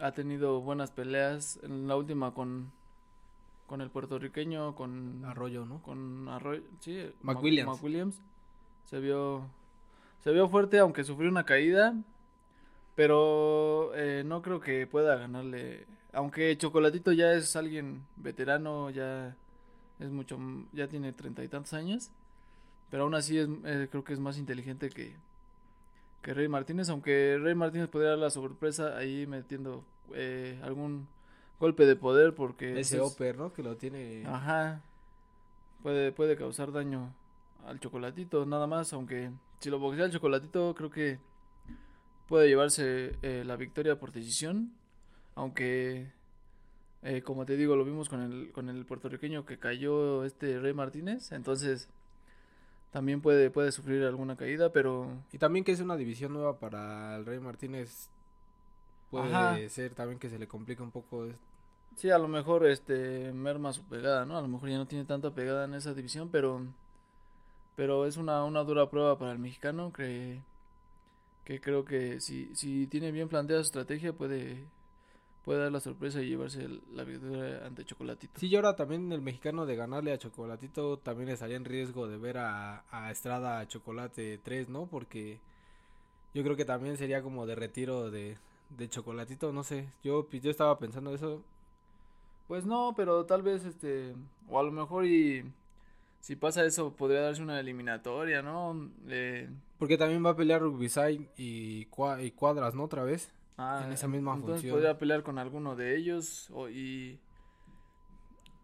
ha 0.00 0.12
tenido 0.12 0.60
buenas 0.60 0.90
peleas. 0.90 1.58
En 1.62 1.88
la 1.88 1.96
última 1.96 2.32
con, 2.34 2.70
con 3.66 3.80
el 3.80 3.90
puertorriqueño, 3.90 4.74
con 4.74 5.24
Arroyo, 5.24 5.64
¿no? 5.64 5.80
con 5.82 6.28
Arroyo, 6.28 6.62
sí, 6.80 7.10
McWilliams. 7.22 7.66
Mac- 7.68 7.76
McWilliams. 7.76 8.20
Se 8.84 9.00
vio 9.00 9.46
se 10.20 10.32
vio 10.32 10.48
fuerte 10.48 10.78
aunque 10.78 11.02
sufrió 11.04 11.30
una 11.30 11.44
caída, 11.44 11.94
Pero 12.94 13.92
eh, 13.94 14.22
no 14.26 14.42
creo 14.42 14.60
que 14.60 14.86
pueda 14.86 15.16
ganarle. 15.16 15.86
Aunque 16.12 16.56
Chocolatito 16.58 17.12
ya 17.12 17.32
es 17.32 17.56
alguien 17.56 18.04
veterano, 18.16 18.90
ya 18.90 19.36
es 19.98 20.10
mucho, 20.10 20.38
ya 20.72 20.88
tiene 20.88 21.12
treinta 21.12 21.42
y 21.42 21.48
tantos 21.48 21.72
años. 21.72 22.10
Pero 22.90 23.04
aún 23.04 23.14
así 23.14 23.38
es, 23.38 23.48
eh, 23.64 23.88
creo 23.90 24.02
que 24.04 24.12
es 24.12 24.20
más 24.20 24.36
inteligente 24.38 24.88
que, 24.90 25.14
que 26.22 26.34
Rey 26.34 26.48
Martínez. 26.48 26.88
Aunque 26.88 27.38
Rey 27.40 27.54
Martínez 27.54 27.88
podría 27.88 28.10
dar 28.10 28.18
la 28.18 28.30
sorpresa 28.30 28.96
ahí 28.96 29.26
metiendo 29.26 29.84
eh, 30.14 30.58
algún 30.62 31.06
golpe 31.60 31.86
de 31.86 31.94
poder 31.96 32.34
porque 32.34 32.80
Ese 32.80 32.96
es- 32.96 33.02
Oper, 33.02 33.36
¿no? 33.38 33.52
Que 33.52 33.62
lo 33.62 33.76
tiene. 33.76 34.24
Ajá. 34.26 34.82
Puede, 35.82 36.12
puede 36.12 36.36
causar 36.36 36.72
daño 36.72 37.14
al 37.64 37.78
chocolatito, 37.80 38.44
nada 38.44 38.66
más. 38.66 38.92
Aunque 38.92 39.30
si 39.60 39.70
lo 39.70 39.78
boxea 39.78 40.06
el 40.06 40.12
chocolatito, 40.12 40.74
creo 40.74 40.90
que 40.90 41.18
puede 42.26 42.48
llevarse 42.48 43.16
eh, 43.22 43.44
la 43.46 43.56
victoria 43.56 43.98
por 43.98 44.10
decisión. 44.12 44.72
Aunque, 45.36 46.10
eh, 47.02 47.22
como 47.22 47.46
te 47.46 47.56
digo, 47.56 47.76
lo 47.76 47.84
vimos 47.84 48.08
con 48.08 48.20
el, 48.20 48.52
con 48.52 48.68
el 48.68 48.84
puertorriqueño 48.84 49.46
que 49.46 49.58
cayó 49.58 50.24
este 50.24 50.58
Rey 50.58 50.74
Martínez. 50.74 51.32
Entonces, 51.32 51.88
también 52.90 53.20
puede, 53.20 53.50
puede 53.50 53.72
sufrir 53.72 54.04
alguna 54.04 54.36
caída, 54.36 54.72
pero 54.72 55.08
Y 55.32 55.38
también 55.38 55.64
que 55.64 55.72
es 55.72 55.80
una 55.80 55.96
división 55.96 56.32
nueva 56.32 56.58
para 56.58 57.16
el 57.16 57.24
Rey 57.26 57.38
Martínez. 57.38 58.08
Puede 59.10 59.34
Ajá. 59.34 59.68
ser 59.68 59.94
también 59.94 60.18
que 60.18 60.28
se 60.28 60.38
le 60.38 60.46
complica 60.46 60.82
un 60.82 60.90
poco. 60.90 61.26
Sí, 61.96 62.10
a 62.10 62.18
lo 62.18 62.28
mejor 62.28 62.66
este 62.66 63.32
merma 63.32 63.72
su 63.72 63.82
pegada, 63.84 64.24
¿no? 64.24 64.38
A 64.38 64.42
lo 64.42 64.48
mejor 64.48 64.68
ya 64.70 64.78
no 64.78 64.86
tiene 64.86 65.04
tanta 65.04 65.32
pegada 65.34 65.64
en 65.64 65.74
esa 65.74 65.94
división, 65.94 66.28
pero 66.30 66.62
pero 67.76 68.06
es 68.06 68.16
una, 68.16 68.44
una 68.44 68.62
dura 68.62 68.90
prueba 68.90 69.18
para 69.18 69.32
el 69.32 69.38
mexicano 69.38 69.92
que 69.92 70.40
que 71.44 71.60
creo 71.60 71.84
que 71.84 72.20
si 72.20 72.54
si 72.54 72.86
tiene 72.86 73.10
bien 73.12 73.28
planteada 73.28 73.62
su 73.62 73.68
estrategia 73.68 74.12
puede 74.12 74.64
puede 75.50 75.62
dar 75.64 75.72
la 75.72 75.80
sorpresa 75.80 76.22
y 76.22 76.28
llevarse 76.28 76.62
el- 76.62 76.80
la 76.94 77.02
victoria 77.02 77.66
ante 77.66 77.84
Chocolatito. 77.84 78.38
Sí, 78.38 78.46
y 78.46 78.54
ahora 78.54 78.76
también 78.76 79.10
el 79.10 79.20
mexicano 79.20 79.66
de 79.66 79.74
ganarle 79.74 80.12
a 80.12 80.18
Chocolatito 80.18 80.98
también 80.98 81.28
estaría 81.28 81.56
en 81.56 81.64
riesgo 81.64 82.06
de 82.06 82.18
ver 82.18 82.38
a, 82.38 82.84
a 82.92 83.10
Estrada 83.10 83.66
Chocolate 83.66 84.38
3, 84.44 84.68
¿no? 84.68 84.86
Porque 84.86 85.40
yo 86.34 86.44
creo 86.44 86.54
que 86.54 86.64
también 86.64 86.96
sería 86.96 87.20
como 87.20 87.46
de 87.46 87.56
retiro 87.56 88.12
de, 88.12 88.38
de 88.78 88.88
Chocolatito, 88.88 89.52
no 89.52 89.64
sé. 89.64 89.88
Yo, 90.04 90.28
pues, 90.30 90.40
yo 90.40 90.52
estaba 90.52 90.78
pensando 90.78 91.12
eso. 91.12 91.42
Pues 92.46 92.64
no, 92.64 92.94
pero 92.96 93.26
tal 93.26 93.42
vez 93.42 93.64
este 93.64 94.14
o 94.48 94.60
a 94.60 94.62
lo 94.62 94.70
mejor 94.70 95.04
y 95.04 95.44
si 96.20 96.36
pasa 96.36 96.64
eso 96.64 96.92
podría 96.94 97.22
darse 97.22 97.42
una 97.42 97.58
eliminatoria, 97.58 98.40
¿no? 98.42 98.88
Eh, 99.08 99.48
Porque 99.80 99.98
también 99.98 100.24
va 100.24 100.30
a 100.30 100.36
pelear 100.36 100.60
Rugvisay 100.60 101.28
y, 101.36 101.86
Cua- 101.86 102.24
y 102.24 102.30
Cuadras, 102.30 102.74
¿no? 102.74 102.84
Otra 102.84 103.02
vez. 103.02 103.32
Ah, 103.62 103.82
en 103.84 103.92
esa 103.92 104.08
misma 104.08 104.32
entonces 104.34 104.62
función. 104.62 104.74
podría 104.76 104.98
pelear 104.98 105.22
con 105.22 105.38
alguno 105.38 105.76
de 105.76 105.96
ellos 105.96 106.48
o 106.52 106.68
y 106.68 107.18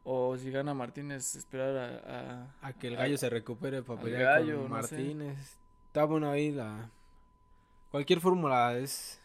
o 0.04 0.36
si 0.38 0.50
gana 0.50 0.72
Martínez 0.72 1.34
esperar 1.36 1.76
a, 1.76 2.42
a- 2.62 2.68
A 2.68 2.72
que 2.72 2.88
el 2.88 2.94
a- 2.94 2.98
gallo 3.00 3.18
se 3.18 3.28
recupere 3.28 3.82
para 3.82 4.00
pelear 4.00 4.22
gallo, 4.40 4.62
con 4.62 4.70
no 4.70 4.82
sé. 4.82 4.96
Martínez. 4.96 5.56
Está 5.88 6.04
bueno 6.04 6.30
ahí 6.30 6.50
la... 6.52 6.90
Cualquier 7.90 8.20
fórmula 8.20 8.76
es... 8.76 9.20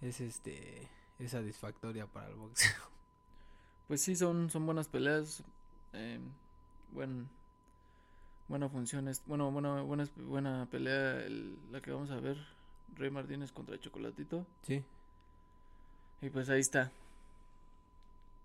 Es 0.00 0.20
este... 0.20 0.88
Es 1.18 1.32
satisfactoria 1.32 2.06
para 2.06 2.28
el 2.28 2.34
boxeo. 2.36 2.70
pues 3.88 4.02
sí 4.02 4.14
son 4.16 4.50
son 4.50 4.66
buenas 4.66 4.88
peleas 4.88 5.42
eh, 5.94 6.18
buen 6.92 7.28
buena 8.48 8.68
función 8.68 9.08
es 9.08 9.22
bueno 9.26 9.50
buena 9.50 9.80
buena 9.82 10.06
buena 10.16 10.66
pelea 10.70 11.22
el- 11.24 11.56
la 11.72 11.80
que 11.80 11.90
vamos 11.92 12.10
a 12.10 12.16
ver 12.20 12.36
Rey 12.96 13.10
Martínez 13.10 13.52
contra 13.52 13.78
Chocolatito 13.78 14.46
Sí. 14.62 14.82
y 16.22 16.30
pues 16.30 16.48
ahí 16.48 16.60
está 16.60 16.90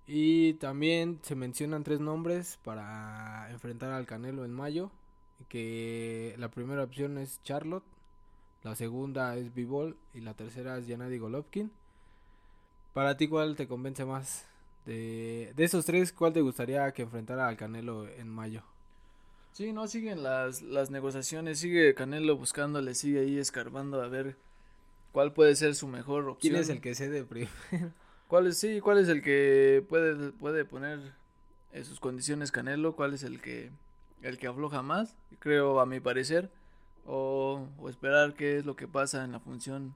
Y 0.08 0.54
también 0.56 1.20
se 1.22 1.36
mencionan 1.36 1.84
tres 1.84 2.00
nombres 2.00 2.60
para 2.64 3.50
enfrentar 3.52 3.92
al 3.92 4.06
Canelo 4.06 4.44
en 4.46 4.52
mayo. 4.52 4.92
Que 5.50 6.36
la 6.38 6.50
primera 6.50 6.84
opción 6.84 7.18
es 7.18 7.42
Charlotte, 7.44 7.84
la 8.64 8.76
segunda 8.76 9.36
es 9.38 9.54
Bivol 9.54 9.98
y 10.14 10.22
la 10.22 10.34
tercera 10.34 10.78
es 10.78 10.88
Yanadi 10.88 11.18
Golovkin. 11.18 11.72
Para 12.94 13.18
ti, 13.18 13.28
¿cuál 13.28 13.56
te 13.56 13.68
convence 13.68 14.06
más? 14.06 14.46
De, 14.86 15.54
de 15.56 15.64
esos 15.64 15.86
tres, 15.86 16.12
¿cuál 16.12 16.34
te 16.34 16.42
gustaría 16.42 16.92
que 16.94 17.04
enfrentara 17.04 17.48
al 17.48 17.58
Canelo 17.58 18.08
en 18.08 18.30
mayo? 18.30 18.64
Sí 19.52 19.74
no 19.74 19.88
siguen 19.88 20.24
las 20.24 20.62
las 20.62 20.92
negociaciones 20.92 21.60
sigue 21.60 21.94
Canelo 21.94 22.38
buscándole 22.38 22.96
sigue 22.96 23.22
ahí 23.22 23.38
escarbando 23.38 24.02
a 24.02 24.08
ver 24.08 24.38
cuál 25.12 25.34
puede 25.34 25.56
ser 25.56 25.76
su 25.76 25.88
mejor 25.88 26.28
opción 26.28 26.54
¿Quién 26.54 26.62
es 26.62 26.70
el 26.70 26.82
que 26.82 26.96
cede 26.96 27.24
primero? 27.24 27.52
¿Cuál 28.32 28.48
es, 28.48 28.60
sí, 28.60 28.80
cuál 28.80 28.98
es 28.98 29.10
el 29.10 29.22
que 29.22 29.86
puede, 29.90 30.32
puede 30.32 30.64
poner 30.64 31.02
en 31.74 31.84
sus 31.84 32.00
condiciones 32.00 32.50
Canelo? 32.50 32.96
¿Cuál 32.96 33.14
es 33.14 33.24
el 33.24 33.42
que, 33.42 33.72
el 34.22 34.38
que 34.38 34.48
afloja 34.48 34.82
más? 34.82 35.18
Creo, 35.40 35.82
a 35.82 35.86
mi 35.86 36.00
parecer. 36.00 36.50
O, 37.06 37.68
o 37.78 37.90
esperar 37.90 38.34
qué 38.36 38.60
es 38.60 38.66
lo 38.66 38.78
que 38.78 38.88
pasa 38.88 39.26
en 39.26 39.34
la 39.34 39.42
función 39.42 39.96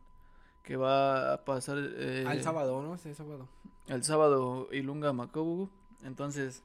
que 0.64 0.76
va 0.76 1.32
a 1.32 1.46
pasar 1.46 1.78
eh, 1.80 2.26
Al 2.28 2.44
sábado, 2.44 2.84
¿no? 2.84 2.98
Sí, 2.98 3.14
sábado. 3.14 3.48
el 3.88 4.04
sábado 4.04 4.68
Ilunga 4.74 5.14
Macobu. 5.14 5.70
Entonces, 6.04 6.62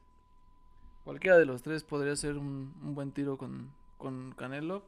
cualquiera 1.10 1.38
de 1.38 1.44
los 1.44 1.62
tres 1.62 1.82
podría 1.82 2.14
ser 2.14 2.38
un, 2.38 2.72
un 2.84 2.94
buen 2.94 3.10
tiro 3.10 3.36
con, 3.36 3.72
con 3.98 4.30
Canelo. 4.30 4.84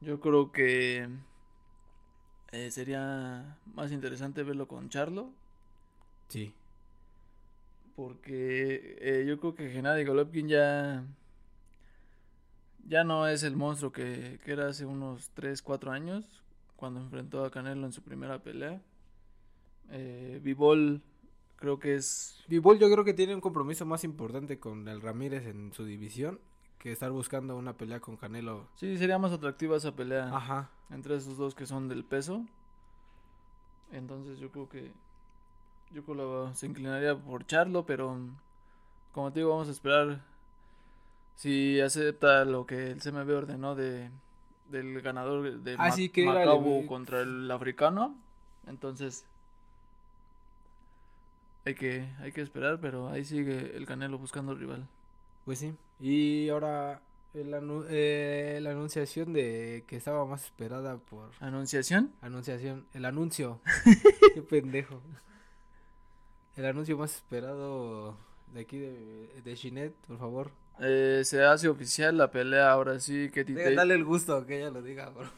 Yo 0.00 0.18
creo 0.18 0.50
que 0.50 1.06
eh, 2.52 2.70
sería 2.70 3.58
más 3.74 3.92
interesante 3.92 4.44
verlo 4.44 4.66
con 4.66 4.88
Charlo. 4.88 5.28
Sí. 6.28 6.54
Porque 7.96 8.96
eh, 8.98 9.26
yo 9.28 9.38
creo 9.38 9.54
que 9.54 9.68
Gennady 9.68 10.06
Golovkin 10.06 10.48
ya 10.48 11.04
ya 12.88 13.04
no 13.04 13.28
es 13.28 13.42
el 13.42 13.56
monstruo 13.56 13.92
que, 13.92 14.40
que 14.42 14.52
era 14.52 14.68
hace 14.68 14.86
unos 14.86 15.28
3, 15.34 15.60
4 15.60 15.92
años 15.92 16.24
cuando 16.76 17.00
enfrentó 17.00 17.44
a 17.44 17.50
Canelo 17.50 17.84
en 17.84 17.92
su 17.92 18.00
primera 18.00 18.38
pelea. 18.38 18.80
Eh, 19.90 20.40
Bivol 20.42 21.02
creo 21.56 21.78
que 21.78 21.94
es 21.94 22.44
Bivol 22.48 22.78
yo 22.78 22.90
creo 22.90 23.04
que 23.04 23.14
tiene 23.14 23.34
un 23.34 23.40
compromiso 23.40 23.84
más 23.86 24.04
importante 24.04 24.58
con 24.58 24.86
el 24.88 25.00
Ramírez 25.00 25.46
en 25.46 25.72
su 25.72 25.84
división 25.84 26.38
que 26.78 26.92
estar 26.92 27.10
buscando 27.10 27.56
una 27.56 27.72
pelea 27.76 28.00
con 28.00 28.16
Canelo. 28.16 28.68
sí 28.76 28.96
sería 28.98 29.18
más 29.18 29.32
atractiva 29.32 29.76
esa 29.76 29.94
pelea 29.96 30.28
Ajá. 30.36 30.70
entre 30.90 31.16
esos 31.16 31.36
dos 31.36 31.54
que 31.54 31.66
son 31.66 31.88
del 31.88 32.04
peso. 32.04 32.44
Entonces 33.92 34.38
yo 34.38 34.50
creo 34.50 34.68
que 34.68 34.92
yo 35.92 36.04
creo 36.04 36.48
que 36.48 36.54
se 36.54 36.66
inclinaría 36.66 37.16
por 37.16 37.46
Charlo, 37.46 37.86
pero 37.86 38.18
como 39.12 39.32
te 39.32 39.40
digo, 39.40 39.50
vamos 39.50 39.68
a 39.68 39.72
esperar 39.72 40.20
si 41.36 41.80
acepta 41.80 42.44
lo 42.44 42.66
que 42.66 42.90
el 42.90 43.00
CMB 43.00 43.30
ordenó 43.36 43.74
de 43.74 44.10
del 44.70 45.00
ganador 45.00 45.60
de 45.60 45.74
Ah, 45.74 45.76
Ma- 45.78 45.90
sí, 45.92 46.08
que 46.08 46.24
era 46.24 46.42
el- 46.42 46.48
Macabo 46.48 46.86
contra 46.86 47.20
el 47.20 47.48
africano. 47.50 48.16
Entonces 48.66 49.24
hay 51.66 51.74
que 51.74 52.08
hay 52.20 52.32
que 52.32 52.40
esperar, 52.40 52.78
pero 52.80 53.08
ahí 53.08 53.24
sigue 53.24 53.76
el 53.76 53.84
Canelo 53.86 54.18
buscando 54.18 54.54
rival. 54.54 54.86
Pues 55.44 55.58
sí. 55.58 55.74
Y 56.00 56.48
ahora 56.48 57.00
el 57.34 57.52
anu- 57.52 57.84
eh, 57.90 58.58
la 58.62 58.70
anunciación 58.70 59.32
de 59.34 59.84
que 59.86 59.96
estaba 59.96 60.24
más 60.24 60.44
esperada 60.44 60.96
por 60.96 61.30
Anunciación. 61.40 62.12
anunciación, 62.22 62.86
el 62.94 63.04
anuncio. 63.04 63.60
Qué 64.34 64.42
pendejo. 64.42 65.02
El 66.56 66.64
anuncio 66.64 66.96
más 66.96 67.14
esperado 67.16 68.16
de 68.54 68.60
aquí 68.60 68.78
de 68.78 69.42
de 69.44 69.54
Shinet, 69.54 69.92
por 70.06 70.18
favor. 70.18 70.50
Eh, 70.80 71.22
se 71.24 71.42
hace 71.44 71.68
oficial 71.68 72.16
la 72.16 72.30
pelea 72.30 72.70
ahora 72.70 72.98
sí 73.00 73.30
que 73.30 73.44
Dale, 73.44 73.74
dale 73.74 73.94
el 73.94 74.04
gusto 74.04 74.46
que 74.46 74.58
ella 74.58 74.70
lo 74.70 74.82
diga, 74.82 75.08
bro. 75.10 75.28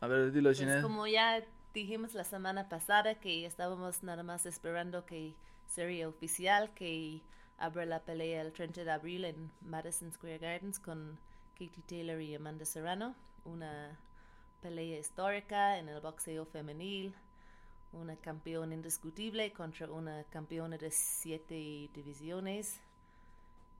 A 0.00 0.06
ver, 0.06 0.32
dilo 0.32 0.48
Pues 0.50 0.58
Shinet. 0.58 0.82
como 0.82 1.06
ya 1.06 1.42
dijimos 1.74 2.14
la 2.14 2.24
semana 2.24 2.68
pasada 2.68 3.16
que 3.16 3.44
estábamos 3.44 4.04
nada 4.04 4.22
más 4.22 4.46
esperando 4.46 5.04
que 5.04 5.34
sería 5.66 6.08
oficial, 6.08 6.72
que 6.74 7.20
abra 7.58 7.84
la 7.84 8.00
pelea 8.00 8.42
el 8.42 8.52
30 8.52 8.84
de 8.84 8.92
abril 8.92 9.24
en 9.24 9.50
Madison 9.60 10.12
Square 10.12 10.38
Gardens 10.38 10.78
con 10.78 11.18
Katie 11.54 11.82
Taylor 11.86 12.20
y 12.20 12.34
Amanda 12.34 12.64
Serrano. 12.64 13.16
Una 13.44 13.98
pelea 14.62 15.00
histórica 15.00 15.78
en 15.78 15.88
el 15.88 16.00
boxeo 16.00 16.46
femenil. 16.46 17.12
Una 17.92 18.16
campeona 18.16 18.74
indiscutible 18.74 19.52
contra 19.52 19.90
una 19.90 20.24
campeona 20.30 20.78
de 20.78 20.90
siete 20.92 21.90
divisiones. 21.92 22.80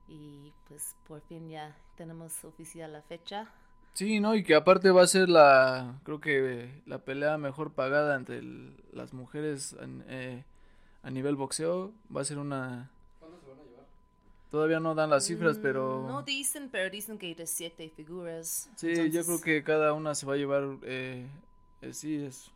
Y 0.07 0.53
pues 0.67 0.95
por 1.07 1.21
fin 1.21 1.49
ya 1.49 1.75
tenemos 1.95 2.43
oficial 2.43 2.91
la 2.93 3.01
fecha. 3.01 3.49
Sí, 3.95 4.19
¿no? 4.19 4.35
Y 4.35 4.43
que 4.43 4.55
aparte 4.55 4.91
va 4.91 5.03
a 5.03 5.07
ser 5.07 5.29
la, 5.29 5.99
creo 6.03 6.19
que 6.19 6.81
la 6.85 6.99
pelea 6.99 7.37
mejor 7.37 7.71
pagada 7.71 8.15
entre 8.17 8.39
el- 8.39 8.75
las 8.91 9.13
mujeres 9.13 9.73
en, 9.81 10.03
eh, 10.07 10.43
a 11.01 11.09
nivel 11.09 11.35
boxeo. 11.37 11.93
Va 12.15 12.21
a 12.21 12.25
ser 12.25 12.37
una... 12.37 12.91
¿Cuándo 13.19 13.39
se 13.39 13.47
van 13.47 13.57
a 13.59 13.63
llevar? 13.63 13.85
Todavía 14.51 14.79
no 14.81 14.95
dan 14.95 15.09
las 15.09 15.25
cifras, 15.25 15.57
Mm, 15.57 15.61
pero... 15.61 16.05
No 16.07 16.23
dicen, 16.23 16.67
pero 16.69 16.89
dicen 16.89 17.17
que 17.17 17.33
de 17.33 17.47
siete 17.47 17.89
figuras. 17.95 18.69
Sí, 18.75 19.09
yo 19.11 19.23
creo 19.25 19.39
que 19.39 19.63
cada 19.63 19.93
una 19.93 20.13
se 20.13 20.25
va 20.25 20.33
a 20.33 20.37
llevar 20.37 20.63
eh, 20.83 21.25
eh, 21.81 21.93
sí 21.93 22.21
es 22.21 22.51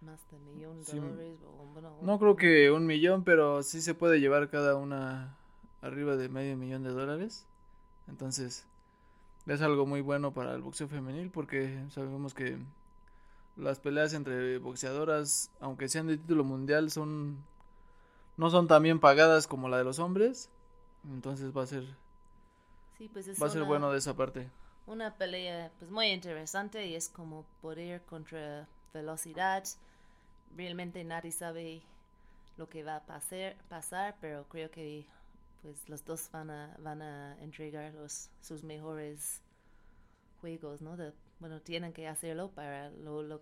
Más 0.00 0.20
de 0.30 0.38
millón 0.38 0.78
de 0.78 0.84
Sí. 0.84 0.96
dólares. 0.98 1.38
o, 1.44 1.64
bueno, 1.72 1.96
No 2.02 2.18
creo 2.20 2.36
que 2.36 2.70
un 2.70 2.86
millón, 2.86 3.24
pero 3.24 3.64
sí 3.64 3.82
se 3.82 3.94
puede 3.94 4.20
llevar 4.20 4.48
cada 4.48 4.76
una 4.76 5.36
arriba 5.82 6.14
de 6.16 6.28
medio 6.28 6.56
millón 6.56 6.84
de 6.84 6.90
dólares. 6.90 7.46
Entonces, 8.06 8.64
es 9.46 9.60
algo 9.62 9.86
muy 9.86 10.00
bueno 10.00 10.32
para 10.32 10.54
el 10.54 10.62
boxeo 10.62 10.88
femenil 10.88 11.30
porque 11.30 11.84
sabemos 11.90 12.34
que 12.34 12.58
las 13.56 13.78
peleas 13.80 14.14
entre 14.14 14.58
boxeadoras, 14.58 15.50
aunque 15.60 15.88
sean 15.88 16.06
de 16.06 16.16
título 16.18 16.44
mundial, 16.44 16.90
son 16.90 17.44
no 18.36 18.50
son 18.50 18.66
tan 18.68 18.82
bien 18.82 18.98
pagadas 19.00 19.46
como 19.46 19.68
la 19.68 19.78
de 19.78 19.84
los 19.84 19.98
hombres. 19.98 20.50
Entonces 21.04 21.56
va 21.56 21.62
a 21.62 21.66
ser 21.66 21.84
Sí, 22.98 23.08
pues 23.08 23.28
es 23.28 23.40
va 23.42 23.46
a 23.46 23.50
ser 23.50 23.62
una- 23.62 23.68
bueno 23.68 23.90
de 23.92 23.98
esa 23.98 24.14
parte. 24.16 24.50
una 24.86 25.16
pelea 25.16 25.70
pues 25.78 25.90
muy 25.90 26.06
interesante 26.08 26.86
y 26.86 26.94
es 26.94 27.08
como 27.08 27.44
poder 27.62 28.02
contra 28.02 28.68
velocidad. 28.92 29.64
Realmente 30.56 31.02
nadie 31.04 31.32
sabe 31.32 31.82
lo 32.56 32.68
que 32.68 32.84
va 32.84 32.96
a 32.96 33.06
pasar, 33.06 33.56
pasar 33.68 34.16
pero 34.20 34.44
creo 34.48 34.70
que 34.70 35.06
pues 35.64 35.88
los 35.88 36.04
dos 36.04 36.28
van 36.30 36.50
a 36.50 36.76
van 36.78 37.00
a 37.00 37.36
entregar 37.42 37.94
los 37.94 38.28
sus 38.42 38.62
mejores 38.62 39.40
juegos, 40.42 40.82
¿no? 40.82 40.94
De- 40.98 41.14
bueno, 41.40 41.60
tienen 41.62 41.94
que 41.94 42.06
hacerlo 42.06 42.50
para 42.50 42.90
lo, 42.90 43.22
lo- 43.22 43.40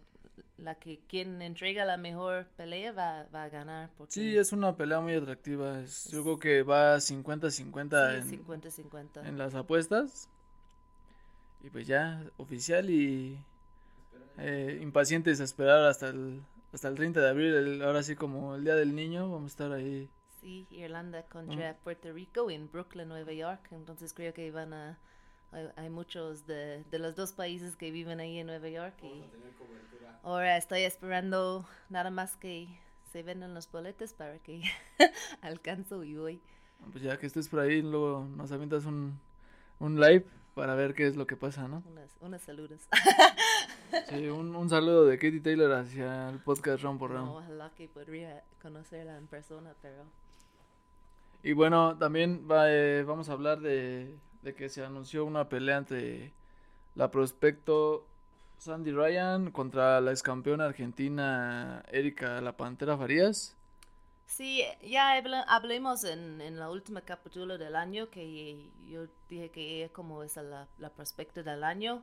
la 0.56 0.76
que 0.76 1.00
quien 1.08 1.42
entrega 1.42 1.84
la 1.84 1.96
mejor 1.96 2.46
pelea 2.56 2.92
va, 2.92 3.24
va 3.34 3.42
a 3.44 3.48
ganar 3.48 3.90
porque 3.98 4.12
Sí, 4.14 4.36
es 4.38 4.52
una 4.52 4.76
pelea 4.76 5.00
muy 5.00 5.14
atractiva. 5.14 5.80
es- 5.80 6.04
yo 6.12 6.22
creo 6.22 6.38
que 6.38 6.62
va 6.62 7.00
50-50 7.00 8.14
en, 8.18 8.22
sí, 8.24 8.36
50-50. 8.38 9.26
en 9.28 9.36
las 9.36 9.54
apuestas. 9.56 10.28
Y 11.64 11.70
pues 11.70 11.86
ya, 11.88 12.24
oficial 12.38 12.88
y 12.88 13.36
eh, 14.38 14.78
impacientes 14.80 15.40
a 15.40 15.44
esperar 15.44 15.84
hasta 15.84 16.08
el, 16.08 16.40
hasta 16.72 16.86
el 16.88 16.94
30 16.94 17.20
de 17.20 17.28
abril, 17.28 17.52
el- 17.54 17.82
ahora 17.82 18.02
sí 18.04 18.14
como 18.14 18.54
el 18.54 18.62
Día 18.64 18.76
del 18.76 18.94
Niño, 18.94 19.30
vamos 19.30 19.50
a 19.50 19.54
estar 19.54 19.72
ahí. 19.72 20.08
Sí, 20.42 20.66
Irlanda 20.70 21.22
contra 21.22 21.76
Puerto 21.84 22.12
Rico 22.12 22.50
en 22.50 22.68
Brooklyn, 22.68 23.08
Nueva 23.08 23.32
York. 23.32 23.68
Entonces 23.70 24.12
creo 24.12 24.34
que 24.34 24.50
van 24.50 24.72
a... 24.74 24.98
Hay, 25.52 25.68
hay 25.76 25.88
muchos 25.88 26.46
de, 26.48 26.82
de 26.90 26.98
los 26.98 27.14
dos 27.14 27.32
países 27.32 27.76
que 27.76 27.92
viven 27.92 28.18
ahí 28.18 28.38
en 28.38 28.48
Nueva 28.48 28.68
York. 28.68 28.94
Y 29.04 29.22
ahora 30.24 30.56
estoy 30.56 30.80
esperando 30.80 31.64
nada 31.88 32.10
más 32.10 32.36
que 32.36 32.68
se 33.12 33.22
vendan 33.22 33.54
los 33.54 33.70
boletos 33.70 34.14
para 34.14 34.40
que 34.40 34.62
alcanzo 35.42 36.02
y 36.02 36.16
voy. 36.16 36.42
Pues 36.90 37.04
ya 37.04 37.16
que 37.18 37.26
estés 37.26 37.48
por 37.48 37.60
ahí, 37.60 37.80
luego 37.80 38.26
nos 38.36 38.50
avientas 38.50 38.84
un, 38.84 39.20
un 39.78 40.00
live 40.00 40.26
para 40.54 40.74
ver 40.74 40.94
qué 40.94 41.06
es 41.06 41.14
lo 41.14 41.28
que 41.28 41.36
pasa, 41.36 41.68
¿no? 41.68 41.84
Unas, 41.86 42.10
unas 42.20 42.42
saludos. 42.42 42.88
Sí, 44.08 44.28
un, 44.28 44.54
un 44.56 44.68
saludo 44.68 45.04
de 45.06 45.18
Katie 45.18 45.40
Taylor 45.40 45.72
hacia 45.72 46.30
el 46.30 46.38
podcast 46.38 46.82
Round 46.82 46.98
por 46.98 47.10
Round. 47.10 47.26
No, 47.26 47.36
ojalá 47.36 47.70
que 47.76 47.88
podría 47.88 48.42
conocerla 48.60 49.16
en 49.16 49.26
persona, 49.26 49.74
pero... 49.82 50.04
Y 51.42 51.52
bueno, 51.52 51.96
también 51.98 52.46
va, 52.50 52.72
eh, 52.72 53.02
vamos 53.04 53.28
a 53.28 53.32
hablar 53.32 53.60
de, 53.60 54.16
de 54.42 54.54
que 54.54 54.68
se 54.68 54.84
anunció 54.84 55.24
una 55.24 55.48
pelea 55.48 55.78
entre 55.78 56.32
la 56.94 57.10
prospecto 57.10 58.06
Sandy 58.58 58.92
Ryan 58.92 59.50
contra 59.50 60.00
la 60.00 60.12
ex 60.12 60.22
campeona 60.22 60.66
argentina 60.66 61.82
Erika 61.90 62.40
La 62.40 62.56
Pantera 62.56 62.96
Farías. 62.96 63.56
Sí, 64.26 64.62
ya 64.82 65.20
hablemos 65.48 66.04
en, 66.04 66.40
en 66.40 66.58
la 66.58 66.70
última 66.70 67.02
capítulo 67.02 67.58
del 67.58 67.76
año 67.76 68.08
que 68.08 68.70
yo 68.86 69.06
dije 69.28 69.50
que 69.50 69.76
ella 69.76 69.92
como 69.92 70.22
es 70.22 70.36
la, 70.36 70.68
la 70.78 70.90
prospecta 70.90 71.42
del 71.42 71.64
año. 71.64 72.02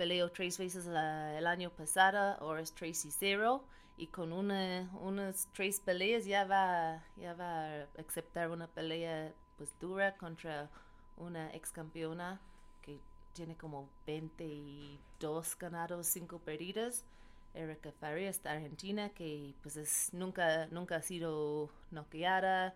Peleó 0.00 0.30
tres 0.32 0.56
veces 0.56 0.86
la- 0.86 1.36
el 1.36 1.46
año 1.46 1.68
pasado, 1.68 2.18
ahora 2.40 2.62
es 2.62 2.72
Tracy 2.72 3.10
Zero 3.10 3.62
y 3.98 4.06
con 4.06 4.32
una, 4.32 4.88
unas 4.98 5.46
tres 5.52 5.78
peleas 5.78 6.24
ya 6.24 6.44
va, 6.46 7.04
ya 7.18 7.34
va 7.34 7.82
a 7.82 7.86
aceptar 7.98 8.48
una 8.48 8.66
pelea 8.66 9.34
pues 9.58 9.78
dura 9.78 10.16
contra 10.16 10.70
una 11.18 11.52
ex 11.54 11.70
campeona 11.70 12.40
que 12.80 12.98
tiene 13.34 13.58
como 13.58 13.90
22 14.06 15.58
ganados, 15.58 16.06
5 16.06 16.38
perdidas. 16.38 17.04
Erika 17.52 17.92
Farias 17.92 18.42
de 18.42 18.48
Argentina, 18.48 19.10
que 19.10 19.54
pues 19.60 19.76
es, 19.76 20.14
nunca, 20.14 20.66
nunca 20.68 20.96
ha 20.96 21.02
sido 21.02 21.68
noqueada, 21.90 22.74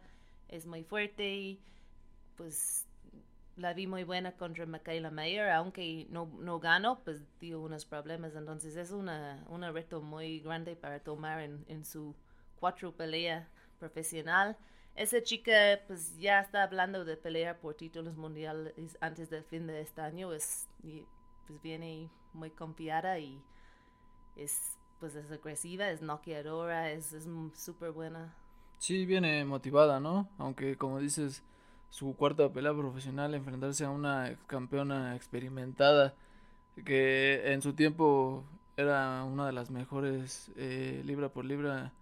es 0.49 0.67
muy 0.67 0.85
fuerte 0.85 1.35
y 1.35 1.59
pues 2.37 2.87
la 3.57 3.73
vi 3.73 3.87
muy 3.87 4.05
buena 4.05 4.33
contra 4.33 4.67
Michaela 4.67 5.11
Mayer, 5.11 5.51
aunque 5.51 6.07
no, 6.11 6.27
no 6.41 6.59
ganó, 6.59 7.01
pues 7.05 7.23
dio 7.41 7.61
unos 7.61 7.85
problemas, 7.85 8.35
entonces 8.35 8.77
es 8.77 8.91
una, 8.91 9.45
una 9.49 9.71
reto 9.71 10.01
muy 10.03 10.41
grande 10.41 10.77
para 10.77 11.01
tomar 11.01 11.41
en, 11.41 11.65
en 11.69 11.85
su 11.85 12.15
cuatro 12.59 12.93
pelea 12.93 13.49
profesional. 13.79 14.57
Esa 14.97 15.23
chica 15.23 15.81
pues 15.87 16.17
ya 16.19 16.41
está 16.41 16.63
hablando 16.63 17.05
de 17.05 17.17
pelear 17.17 17.59
por 17.59 17.75
títulos 17.75 18.17
mundiales 18.17 18.75
antes 19.01 19.29
del 19.31 19.45
fin 19.45 19.67
de 19.67 19.81
este 19.81 20.01
año, 20.01 20.33
es, 20.33 20.69
pues 21.47 21.61
viene 21.63 22.11
muy 22.33 22.51
confiada 22.51 23.19
y 23.19 23.43
es 24.37 24.79
pues 25.01 25.17
es 25.17 25.31
agresiva, 25.31 25.91
es 25.91 26.01
noqueadora, 26.01 26.91
es 26.91 27.15
súper 27.55 27.91
buena. 27.91 28.35
Sí, 28.79 29.05
viene 29.05 29.45
motivada, 29.45 30.01
¿no? 30.01 30.29
Aunque 30.39 30.77
como 30.77 30.99
dices, 30.99 31.43
su 31.95 32.17
cuarta 32.17 32.53
pelea 32.53 32.75
profesional, 32.75 33.35
enfrentarse 33.35 33.85
a 33.85 33.91
una 33.91 34.37
campeona 34.49 35.15
experimentada 35.15 36.13
que 36.85 37.53
en 37.53 37.63
su 37.63 37.75
tiempo 37.75 38.43
era 38.77 39.23
una 39.23 39.47
de 39.47 39.53
las 39.53 39.71
mejores 39.71 40.51
eh, 40.57 41.03
libra 41.05 41.29
por 41.29 41.45
libra 41.45 41.93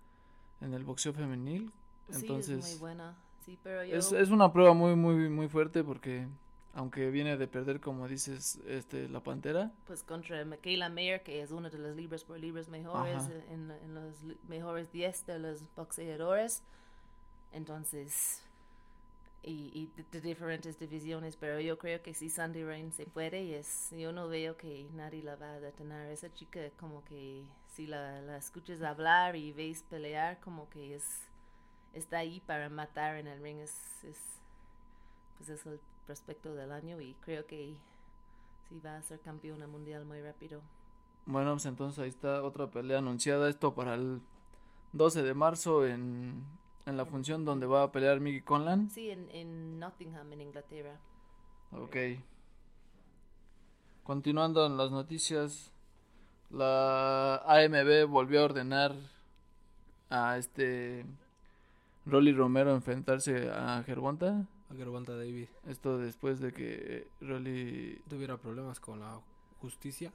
en 0.62 0.72
el 0.72 0.82
boxeo 0.82 1.12
femenil. 1.12 1.70
Entonces, 2.10 2.64
sí, 2.64 2.70
es 2.70 2.80
muy 2.80 2.80
buena. 2.80 3.14
Sí, 3.44 3.58
pero 3.62 3.84
yo 3.84 3.94
Es, 3.94 4.12
es 4.12 4.30
una 4.30 4.50
prueba 4.50 4.72
muy, 4.72 4.96
muy, 4.96 5.28
muy 5.28 5.48
fuerte 5.48 5.84
porque 5.84 6.26
aunque 6.72 7.10
viene 7.10 7.36
de 7.36 7.46
perder, 7.46 7.78
como 7.80 8.08
dices, 8.08 8.60
este, 8.66 9.10
la 9.10 9.20
Pantera, 9.20 9.72
pues 9.86 10.02
contra 10.02 10.42
Michaela 10.46 10.88
Mayer, 10.88 11.22
que 11.22 11.42
es 11.42 11.50
una 11.50 11.68
de 11.68 11.76
las 11.76 11.94
libras 11.96 12.24
por 12.24 12.38
libras 12.38 12.70
mejores, 12.70 13.16
Ajá. 13.16 13.30
en, 13.50 13.70
en 13.70 13.94
los 13.94 14.14
mejores 14.48 14.90
10 14.90 15.26
de 15.26 15.38
los 15.38 15.62
boxeadores. 15.76 16.62
Entonces, 17.52 18.42
y, 19.42 19.70
y 19.74 20.02
de, 20.12 20.20
diferentes 20.20 20.78
divisiones, 20.78 21.36
pero 21.36 21.60
yo 21.60 21.78
creo 21.78 22.02
que 22.02 22.14
si 22.14 22.30
Sandy 22.30 22.64
Rain 22.64 22.92
se 22.92 23.06
puede, 23.06 23.58
es, 23.58 23.90
yo 23.90 24.12
no 24.12 24.28
veo 24.28 24.56
que 24.56 24.88
nadie 24.94 25.22
la 25.22 25.36
va 25.36 25.54
a 25.54 25.60
detener. 25.60 26.10
Esa 26.10 26.32
chica, 26.32 26.60
como 26.78 27.04
que 27.04 27.44
si 27.68 27.86
la, 27.86 28.20
la 28.22 28.36
escuchas 28.36 28.82
hablar 28.82 29.36
y 29.36 29.52
ves 29.52 29.82
pelear, 29.82 30.38
como 30.40 30.68
que 30.68 30.94
es 30.94 31.28
está 31.92 32.18
ahí 32.18 32.40
para 32.40 32.68
matar 32.68 33.16
en 33.16 33.26
el 33.26 33.42
ring. 33.42 33.58
Es, 33.58 34.04
es, 34.04 34.18
pues 35.36 35.48
es 35.48 35.66
el 35.66 35.80
prospecto 36.06 36.54
del 36.54 36.72
año 36.72 37.00
y 37.00 37.14
creo 37.14 37.46
que 37.46 37.76
sí 38.68 38.80
va 38.80 38.96
a 38.96 39.02
ser 39.02 39.20
campeona 39.20 39.66
mundial 39.66 40.04
muy 40.04 40.20
rápido. 40.20 40.60
bueno, 41.26 41.52
pues 41.52 41.66
entonces 41.66 41.98
ahí 41.98 42.08
está 42.08 42.42
otra 42.42 42.70
pelea 42.70 42.98
anunciada, 42.98 43.48
esto 43.48 43.74
para 43.74 43.94
el 43.94 44.20
12 44.92 45.22
de 45.22 45.34
marzo 45.34 45.86
en, 45.86 46.44
en 46.86 46.96
la 46.96 47.04
función 47.04 47.44
donde 47.44 47.66
va 47.66 47.84
a 47.84 47.92
pelear 47.92 48.20
Miggy 48.20 48.42
Conlan. 48.42 48.90
Sí, 48.90 49.10
en, 49.10 49.30
en 49.30 49.78
Nottingham, 49.78 50.32
en 50.32 50.40
Inglaterra. 50.40 50.98
Ok. 51.72 51.96
Continuando 54.02 54.66
en 54.66 54.76
las 54.76 54.90
noticias, 54.90 55.72
la 56.50 57.36
AMB 57.46 58.08
volvió 58.08 58.40
a 58.40 58.44
ordenar 58.44 58.94
a 60.10 60.36
este 60.36 61.06
Rolly 62.04 62.32
Romero 62.32 62.74
enfrentarse 62.74 63.50
a 63.50 63.82
Gervonta. 63.84 64.46
Aguanta 64.80 65.14
David 65.14 65.48
Esto 65.66 65.98
después 65.98 66.40
de 66.40 66.52
que 66.52 67.06
Rolly, 67.20 68.00
tuviera 68.08 68.38
problemas 68.38 68.80
con 68.80 69.00
la 69.00 69.20
justicia, 69.60 70.12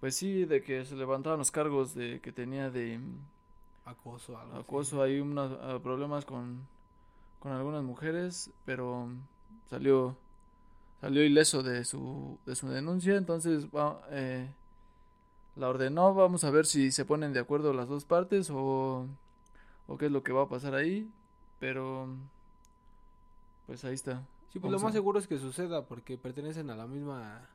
pues 0.00 0.14
sí, 0.14 0.44
de 0.44 0.62
que 0.62 0.84
se 0.84 0.94
levantaban 0.94 1.38
los 1.38 1.50
cargos 1.50 1.94
de 1.94 2.20
que 2.20 2.30
tenía 2.30 2.70
de 2.70 3.00
acoso, 3.88 4.38
algo 4.38 4.60
así. 4.60 4.62
acoso, 4.62 5.02
hay 5.02 5.20
unos 5.20 5.52
ah, 5.62 5.78
problemas 5.82 6.24
con, 6.24 6.66
con 7.40 7.52
algunas 7.52 7.82
mujeres, 7.84 8.50
pero 8.64 9.08
salió 9.70 10.16
salió 11.00 11.22
ileso 11.24 11.62
de 11.62 11.84
su 11.84 12.38
de 12.46 12.56
su 12.56 12.68
denuncia, 12.68 13.16
entonces 13.16 13.66
va, 13.68 14.00
eh, 14.10 14.48
la 15.56 15.68
ordenó, 15.68 16.14
vamos 16.14 16.44
a 16.44 16.50
ver 16.50 16.66
si 16.66 16.90
se 16.92 17.04
ponen 17.04 17.32
de 17.32 17.40
acuerdo 17.40 17.72
las 17.72 17.88
dos 17.88 18.04
partes 18.04 18.50
o 18.52 19.06
o 19.86 19.98
qué 19.98 20.06
es 20.06 20.12
lo 20.12 20.22
que 20.22 20.32
va 20.32 20.42
a 20.42 20.48
pasar 20.48 20.74
ahí, 20.74 21.08
pero 21.60 22.08
pues 23.66 23.84
ahí 23.84 23.94
está. 23.94 24.22
Sí, 24.52 24.58
pues 24.58 24.70
Vamos 24.70 24.80
lo 24.82 24.86
más 24.86 24.92
a- 24.94 24.98
seguro 24.98 25.18
es 25.18 25.26
que 25.26 25.38
suceda 25.38 25.84
porque 25.86 26.16
pertenecen 26.18 26.70
a 26.70 26.76
la 26.76 26.86
misma 26.86 27.46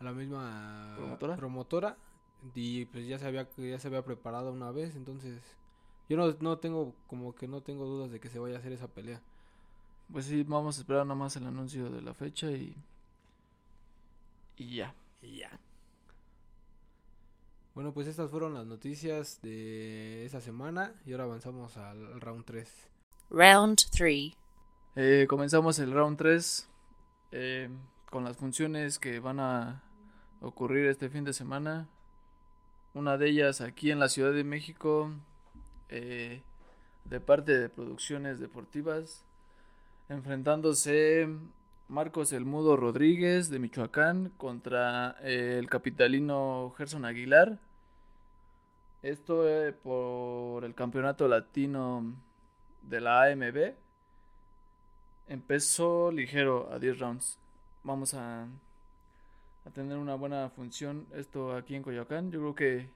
a 0.00 0.04
la 0.04 0.12
misma 0.12 0.94
¿Promotora? 0.96 1.36
promotora 1.36 1.96
y 2.54 2.86
pues 2.86 3.06
ya 3.06 3.18
se 3.18 3.26
había 3.26 3.48
ya 3.56 3.78
se 3.78 3.88
había 3.88 4.04
preparado 4.04 4.52
una 4.52 4.70
vez, 4.70 4.96
entonces 4.96 5.40
yo 6.08 6.16
no, 6.16 6.34
no 6.40 6.58
tengo 6.58 6.94
como 7.06 7.34
que 7.34 7.48
no 7.48 7.62
tengo 7.62 7.84
dudas 7.86 8.10
de 8.10 8.20
que 8.20 8.28
se 8.28 8.38
vaya 8.38 8.56
a 8.56 8.58
hacer 8.58 8.72
esa 8.72 8.88
pelea. 8.88 9.20
Pues 10.12 10.26
sí, 10.26 10.42
vamos 10.42 10.78
a 10.78 10.80
esperar 10.80 11.04
nada 11.04 11.18
más 11.18 11.36
el 11.36 11.46
anuncio 11.46 11.90
de 11.90 12.02
la 12.02 12.14
fecha 12.14 12.50
y 12.50 12.74
y 14.56 14.76
ya. 14.76 14.94
Y 15.22 15.38
ya. 15.38 15.60
Bueno, 17.74 17.92
pues 17.92 18.08
estas 18.08 18.30
fueron 18.30 18.54
las 18.54 18.66
noticias 18.66 19.40
de 19.42 20.24
esa 20.24 20.40
semana 20.40 20.94
y 21.06 21.12
ahora 21.12 21.24
avanzamos 21.24 21.76
al, 21.76 22.12
al 22.12 22.20
round 22.20 22.44
3. 22.44 22.88
Round 23.30 23.78
3. 23.92 24.32
Eh, 24.96 25.26
comenzamos 25.28 25.78
el 25.78 25.92
round 25.92 26.18
3 26.18 26.68
eh, 27.30 27.68
con 28.10 28.24
las 28.24 28.36
funciones 28.36 28.98
que 28.98 29.20
van 29.20 29.38
a 29.38 29.84
ocurrir 30.40 30.86
este 30.86 31.08
fin 31.08 31.22
de 31.22 31.32
semana. 31.32 31.88
Una 32.98 33.16
de 33.16 33.28
ellas 33.28 33.60
aquí 33.60 33.92
en 33.92 34.00
la 34.00 34.08
Ciudad 34.08 34.32
de 34.32 34.42
México, 34.42 35.12
eh, 35.88 36.42
de 37.04 37.20
parte 37.20 37.56
de 37.56 37.68
Producciones 37.68 38.40
Deportivas, 38.40 39.22
enfrentándose 40.08 41.28
Marcos 41.86 42.32
El 42.32 42.44
Mudo 42.44 42.76
Rodríguez 42.76 43.50
de 43.50 43.60
Michoacán 43.60 44.32
contra 44.36 45.14
eh, 45.22 45.58
el 45.60 45.70
capitalino 45.70 46.74
Gerson 46.76 47.04
Aguilar. 47.04 47.60
Esto 49.04 49.48
eh, 49.48 49.72
por 49.72 50.64
el 50.64 50.74
campeonato 50.74 51.28
latino 51.28 52.02
de 52.82 53.00
la 53.00 53.22
AMB. 53.26 53.74
Empezó 55.28 56.10
ligero 56.10 56.68
a 56.72 56.80
10 56.80 56.98
rounds. 56.98 57.38
Vamos 57.84 58.14
a, 58.14 58.48
a 59.68 59.70
tener 59.70 59.98
una 59.98 60.14
buena 60.14 60.48
función 60.48 61.06
esto 61.14 61.54
aquí 61.54 61.74
en 61.74 61.82
Coyoacán. 61.82 62.30
Yo 62.30 62.40
creo 62.40 62.54
que 62.54 62.90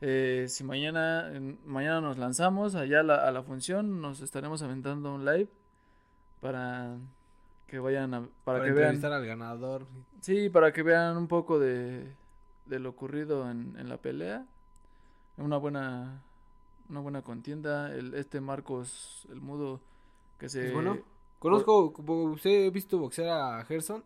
eh, 0.00 0.46
si 0.48 0.62
mañana, 0.62 1.32
mañana 1.64 2.00
nos 2.00 2.18
lanzamos 2.18 2.74
allá 2.74 3.00
a 3.00 3.02
la, 3.02 3.14
a 3.26 3.32
la 3.32 3.42
función, 3.42 4.00
nos 4.00 4.20
estaremos 4.20 4.62
aventando 4.62 5.14
un 5.14 5.24
live 5.24 5.48
para 6.40 6.98
que 7.66 7.78
vayan 7.78 8.14
a, 8.14 8.20
para, 8.20 8.58
Para, 8.58 8.64
que 8.64 8.72
vean, 8.72 9.04
al 9.04 9.26
ganador. 9.26 9.86
sí, 10.20 10.50
para 10.50 10.72
que 10.72 10.82
vean 10.82 11.16
un 11.16 11.26
poco 11.26 11.58
de, 11.58 12.12
de 12.66 12.78
lo 12.78 12.90
ocurrido 12.90 13.50
en, 13.50 13.74
en 13.78 13.88
la 13.88 13.96
pelea. 13.96 14.44
Una 15.38 15.56
buena, 15.56 16.22
una 16.90 17.00
buena 17.00 17.22
contienda. 17.22 17.94
El, 17.94 18.14
este 18.14 18.40
Marcos, 18.40 19.26
el 19.30 19.40
mudo, 19.40 19.80
que 20.38 20.48
se 20.48 20.66
¿Es 20.66 20.74
bueno? 20.74 20.98
Conozco, 21.38 21.94
usted 22.32 22.66
he 22.66 22.70
visto 22.70 22.98
boxear 22.98 23.28
a 23.28 23.64
Gerson. 23.64 24.02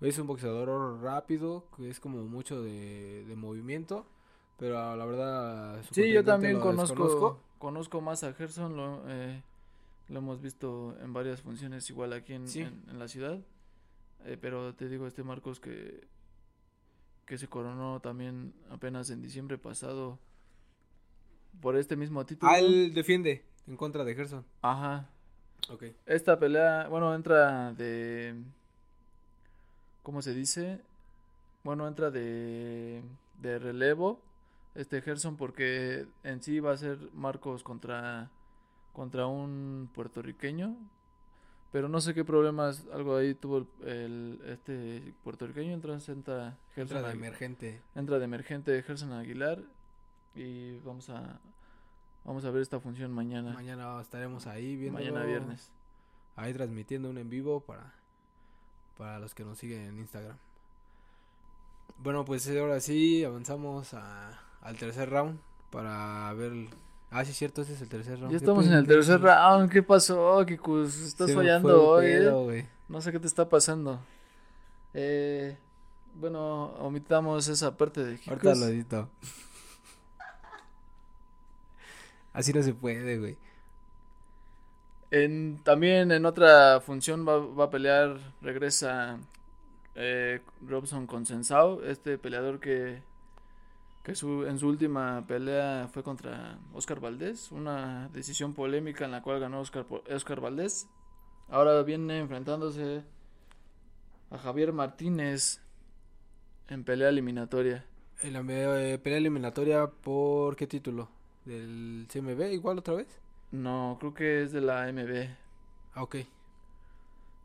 Es 0.00 0.18
un 0.18 0.26
boxeador 0.26 1.00
rápido, 1.02 1.64
que 1.76 1.88
es 1.88 2.00
como 2.00 2.22
mucho 2.24 2.62
de, 2.62 3.24
de 3.26 3.36
movimiento. 3.36 4.06
Pero 4.58 4.96
la 4.96 5.04
verdad. 5.06 5.82
su 5.84 5.94
Sí, 5.94 6.10
yo 6.12 6.24
también 6.24 6.58
conozco, 6.60 7.40
conozco 7.58 8.00
más 8.00 8.24
a 8.24 8.32
Gerson, 8.32 8.76
lo, 8.76 9.02
eh, 9.08 9.42
lo 10.08 10.18
hemos 10.18 10.40
visto 10.40 10.96
en 11.02 11.12
varias 11.12 11.42
funciones 11.42 11.88
igual 11.90 12.12
aquí 12.14 12.32
en, 12.32 12.48
Sí. 12.48 12.60
en- 12.62 12.82
en 12.88 12.98
la 12.98 13.08
ciudad, 13.08 13.38
Eh, 14.24 14.38
pero 14.40 14.74
te 14.74 14.88
digo, 14.88 15.06
este 15.06 15.22
Marcos 15.22 15.60
que, 15.60 16.08
que 17.26 17.36
se 17.38 17.48
coronó 17.48 18.00
también 18.00 18.54
apenas 18.70 19.10
en 19.10 19.20
diciembre 19.20 19.58
pasado 19.58 20.18
por 21.60 21.76
este 21.76 21.96
mismo 21.96 22.24
título. 22.24 22.50
Ah, 22.50 22.58
él 22.58 22.92
defiende 22.94 23.44
en 23.66 23.76
contra 23.76 24.04
de 24.04 24.14
Gerson. 24.14 24.44
Ajá, 24.62 25.10
Ok. 25.70 25.84
esta 26.06 26.38
pelea, 26.38 26.88
bueno, 26.88 27.14
entra 27.14 27.72
de, 27.74 28.42
¿cómo 30.06 30.22
se 30.22 30.32
dice? 30.34 30.80
Bueno, 31.64 31.88
entra 31.88 32.12
de, 32.12 33.02
de 33.42 33.58
relevo 33.58 34.20
este 34.76 35.02
Gerson 35.02 35.36
porque 35.36 36.06
en 36.22 36.40
sí 36.44 36.60
va 36.60 36.70
a 36.70 36.76
ser 36.76 36.96
Marcos 37.12 37.64
contra, 37.64 38.30
contra 38.92 39.26
un 39.26 39.90
puertorriqueño. 39.92 40.76
Pero 41.72 41.88
no 41.88 42.00
sé 42.00 42.14
qué 42.14 42.24
problemas, 42.24 42.86
algo 42.92 43.16
ahí 43.16 43.34
tuvo 43.34 43.58
el, 43.58 43.66
el- 43.88 44.40
este 44.46 45.12
puertorriqueño, 45.24 45.72
entonces 45.74 46.08
entra 46.08 46.56
Gerson 46.76 46.98
Entra 46.98 47.08
de 47.10 47.14
emergente. 47.16 47.82
entra 47.96 48.18
de 48.20 48.24
emergente 48.26 48.82
Gerson 48.84 49.12
Aguilar 49.12 49.58
y 50.36 50.78
vamos 50.84 51.10
a 51.10 51.40
vamos 52.24 52.44
a 52.44 52.50
ver 52.52 52.62
esta 52.62 52.78
función 52.78 53.10
mañana, 53.12 53.52
Mañana 53.54 54.00
estaremos 54.00 54.46
ahí 54.46 54.76
viendo. 54.76 54.98
mañana 55.00 55.24
viernes. 55.24 55.72
Ahí 56.36 56.52
transmitiendo 56.52 57.10
un 57.10 57.18
en 57.18 57.28
vivo 57.28 57.60
para, 57.60 57.92
para 58.96 59.18
los 59.18 59.34
que 59.34 59.44
nos 59.44 59.58
siguen 59.58 59.82
en 59.82 59.98
Instagram. 59.98 60.36
Bueno, 61.98 62.24
pues 62.24 62.48
ahora 62.48 62.80
sí 62.80 63.24
avanzamos 63.24 63.94
a, 63.94 64.38
al 64.60 64.76
tercer 64.76 65.10
round 65.10 65.38
para 65.70 66.32
ver. 66.34 66.52
el- 66.52 66.70
Ah, 67.10 67.24
sí, 67.24 67.30
es 67.30 67.36
cierto, 67.38 67.62
ese 67.62 67.74
es 67.74 67.80
el 67.82 67.88
tercer 67.88 68.18
round. 68.18 68.32
Ya 68.32 68.38
estamos 68.38 68.66
en 68.66 68.72
el 68.72 68.86
tercer 68.86 69.20
round. 69.20 69.70
¿Qué 69.70 69.82
pasó, 69.82 70.44
Kikus? 70.46 70.96
Estás 71.00 71.32
fallando 71.34 71.88
hoy, 71.88 72.06
¿eh? 72.06 72.18
pedo. 72.18 72.52
No 72.88 73.00
sé 73.00 73.12
qué 73.12 73.20
te 73.20 73.26
está 73.26 73.48
pasando. 73.48 74.00
Eh, 74.92 75.56
bueno, 76.14 76.66
omitamos 76.80 77.46
esa 77.48 77.76
parte 77.76 78.04
de 78.04 78.18
Kikus. 78.18 78.28
Ahorita 78.44 78.54
lo 78.56 78.66
edito. 78.66 79.08
Así 82.32 82.52
no 82.52 82.62
se 82.62 82.74
puede, 82.74 83.18
güey. 83.18 83.38
En, 85.24 85.62
también 85.64 86.12
en 86.12 86.26
otra 86.26 86.80
función 86.82 87.26
va, 87.26 87.64
a 87.64 87.70
pelear, 87.70 88.18
regresa 88.42 89.18
eh, 89.94 90.40
Robson 90.60 91.06
Consensao, 91.06 91.82
este 91.84 92.18
peleador 92.18 92.60
que, 92.60 93.02
que 94.04 94.14
su, 94.14 94.44
en 94.44 94.58
su 94.58 94.68
última 94.68 95.26
pelea 95.26 95.88
fue 95.90 96.02
contra 96.02 96.58
Oscar 96.74 97.00
Valdés, 97.00 97.50
una 97.50 98.10
decisión 98.12 98.52
polémica 98.52 99.06
en 99.06 99.12
la 99.12 99.22
cual 99.22 99.40
ganó 99.40 99.60
Oscar, 99.60 99.86
Oscar 100.14 100.42
Valdés. 100.42 100.86
Ahora 101.48 101.82
viene 101.82 102.18
enfrentándose 102.18 103.02
a 104.30 104.36
Javier 104.36 104.74
Martínez 104.74 105.62
en 106.68 106.84
pelea 106.84 107.08
eliminatoria. 107.08 107.86
En 108.20 108.34
la 108.34 108.40
eh, 108.40 108.98
pelea 108.98 109.18
eliminatoria, 109.18 109.86
¿por 109.86 110.56
qué 110.56 110.66
título? 110.66 111.08
¿Del 111.46 112.06
CMB 112.12 112.52
igual 112.52 112.80
otra 112.80 112.94
vez? 112.96 113.25
No, 113.52 113.96
creo 114.00 114.14
que 114.14 114.42
es 114.42 114.52
de 114.52 114.60
la 114.60 114.88
MB. 114.92 115.28
Ah, 115.94 116.02
ok. 116.02 116.16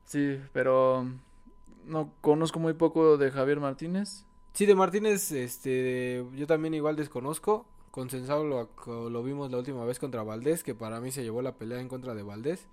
Sí, 0.06 0.40
pero 0.52 1.06
no 1.86 2.12
conozco 2.22 2.60
muy 2.60 2.74
poco 2.74 3.18
de 3.18 3.32
Javier 3.32 3.60
Martínez. 3.60 4.26
Sí, 4.54 4.66
de 4.66 4.76
Martínez, 4.76 5.32
este, 5.32 6.26
yo 6.36 6.48
también 6.48 6.74
igual 6.74 6.96
desconozco. 6.96 7.66
Consensado 7.92 8.44
lo, 8.44 9.10
lo 9.10 9.24
vimos 9.24 9.52
la 9.52 9.58
última 9.58 9.86
vez 9.86 10.00
contra 10.00 10.24
Valdés, 10.24 10.64
que 10.64 10.76
para 10.76 11.00
mí 11.00 11.12
se 11.12 11.24
llevó 11.24 11.42
la 11.42 11.56
pelea 11.56 11.80
en 11.80 11.88
contra 11.88 12.14
de 12.14 12.24
Valdés. 12.24 12.68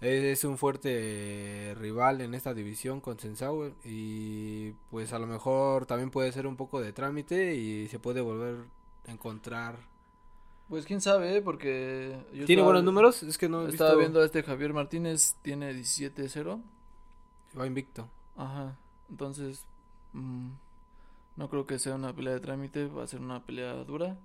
Es 0.00 0.42
un 0.42 0.58
fuerte 0.58 1.74
rival 1.78 2.20
en 2.22 2.34
esta 2.34 2.54
división, 2.54 3.00
Consensado, 3.00 3.72
y 3.84 4.72
pues 4.90 5.12
a 5.12 5.20
lo 5.20 5.28
mejor 5.28 5.86
también 5.86 6.10
puede 6.10 6.32
ser 6.32 6.48
un 6.48 6.56
poco 6.56 6.80
de 6.80 6.92
trámite 6.92 7.54
y 7.54 7.86
se 7.88 8.00
puede 8.00 8.20
volver 8.20 8.64
a 9.06 9.12
encontrar. 9.12 9.76
Pues 10.72 10.86
quién 10.86 11.02
sabe, 11.02 11.36
¿eh? 11.36 11.42
porque 11.42 12.16
yo 12.32 12.46
¿Tiene 12.46 12.62
estaba- 12.62 12.68
buenos 12.68 12.84
números? 12.84 13.22
Es 13.24 13.36
que 13.36 13.46
no 13.46 13.66
he 13.66 13.68
Estaba 13.68 13.90
visto. 13.90 13.98
viendo 13.98 14.20
a 14.22 14.24
este 14.24 14.42
Javier 14.42 14.72
Martínez, 14.72 15.36
tiene 15.42 15.70
17-0. 15.74 16.62
Va 17.60 17.66
invicto. 17.66 18.08
Ajá, 18.38 18.78
entonces 19.10 19.66
mm, 20.14 20.48
no 21.36 21.50
creo 21.50 21.66
que 21.66 21.78
sea 21.78 21.94
una 21.94 22.14
pelea 22.16 22.32
de 22.32 22.40
trámite, 22.40 22.86
va 22.86 23.02
a 23.02 23.06
ser 23.06 23.20
una 23.20 23.44
pelea 23.44 23.74
dura. 23.84 24.16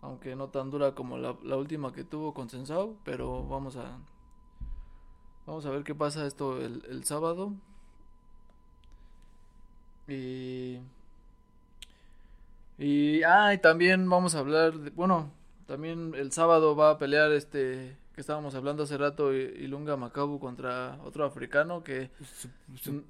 Aunque 0.00 0.36
no 0.36 0.48
tan 0.48 0.70
dura 0.70 0.94
como 0.94 1.18
la, 1.18 1.36
la 1.42 1.58
última 1.58 1.92
que 1.92 2.04
tuvo 2.04 2.32
con 2.32 2.48
Sensao, 2.48 2.96
pero 3.04 3.46
vamos 3.46 3.76
a 3.76 3.98
vamos 5.46 5.66
a 5.66 5.70
ver 5.70 5.84
qué 5.84 5.94
pasa 5.94 6.26
esto 6.26 6.62
el, 6.62 6.82
el 6.88 7.04
sábado. 7.04 7.52
Y 10.08 10.78
y 12.78 13.22
ah, 13.22 13.54
y 13.54 13.58
también 13.58 14.08
vamos 14.08 14.34
a 14.34 14.40
hablar 14.40 14.74
de, 14.74 14.90
bueno, 14.90 15.30
también 15.66 16.14
el 16.14 16.32
sábado 16.32 16.76
va 16.76 16.90
a 16.90 16.98
pelear 16.98 17.32
este 17.32 17.96
que 18.14 18.20
estábamos 18.20 18.54
hablando 18.54 18.84
hace 18.84 18.96
rato 18.96 19.32
Ilunga 19.34 19.96
Macabu 19.96 20.38
contra 20.38 20.98
otro 21.04 21.24
africano 21.24 21.82
que 21.82 22.10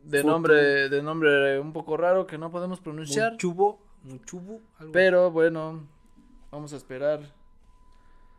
de 0.04 0.24
nombre 0.24 0.88
de 0.88 1.02
nombre 1.02 1.60
un 1.60 1.74
poco 1.74 1.96
raro 1.98 2.26
que 2.26 2.38
no 2.38 2.50
podemos 2.50 2.80
pronunciar, 2.80 3.32
Muchubo, 3.32 3.80
Muchubu, 4.02 4.62
algo. 4.78 4.92
pero 4.92 5.30
bueno, 5.30 5.86
vamos 6.50 6.72
a 6.72 6.76
esperar 6.76 7.20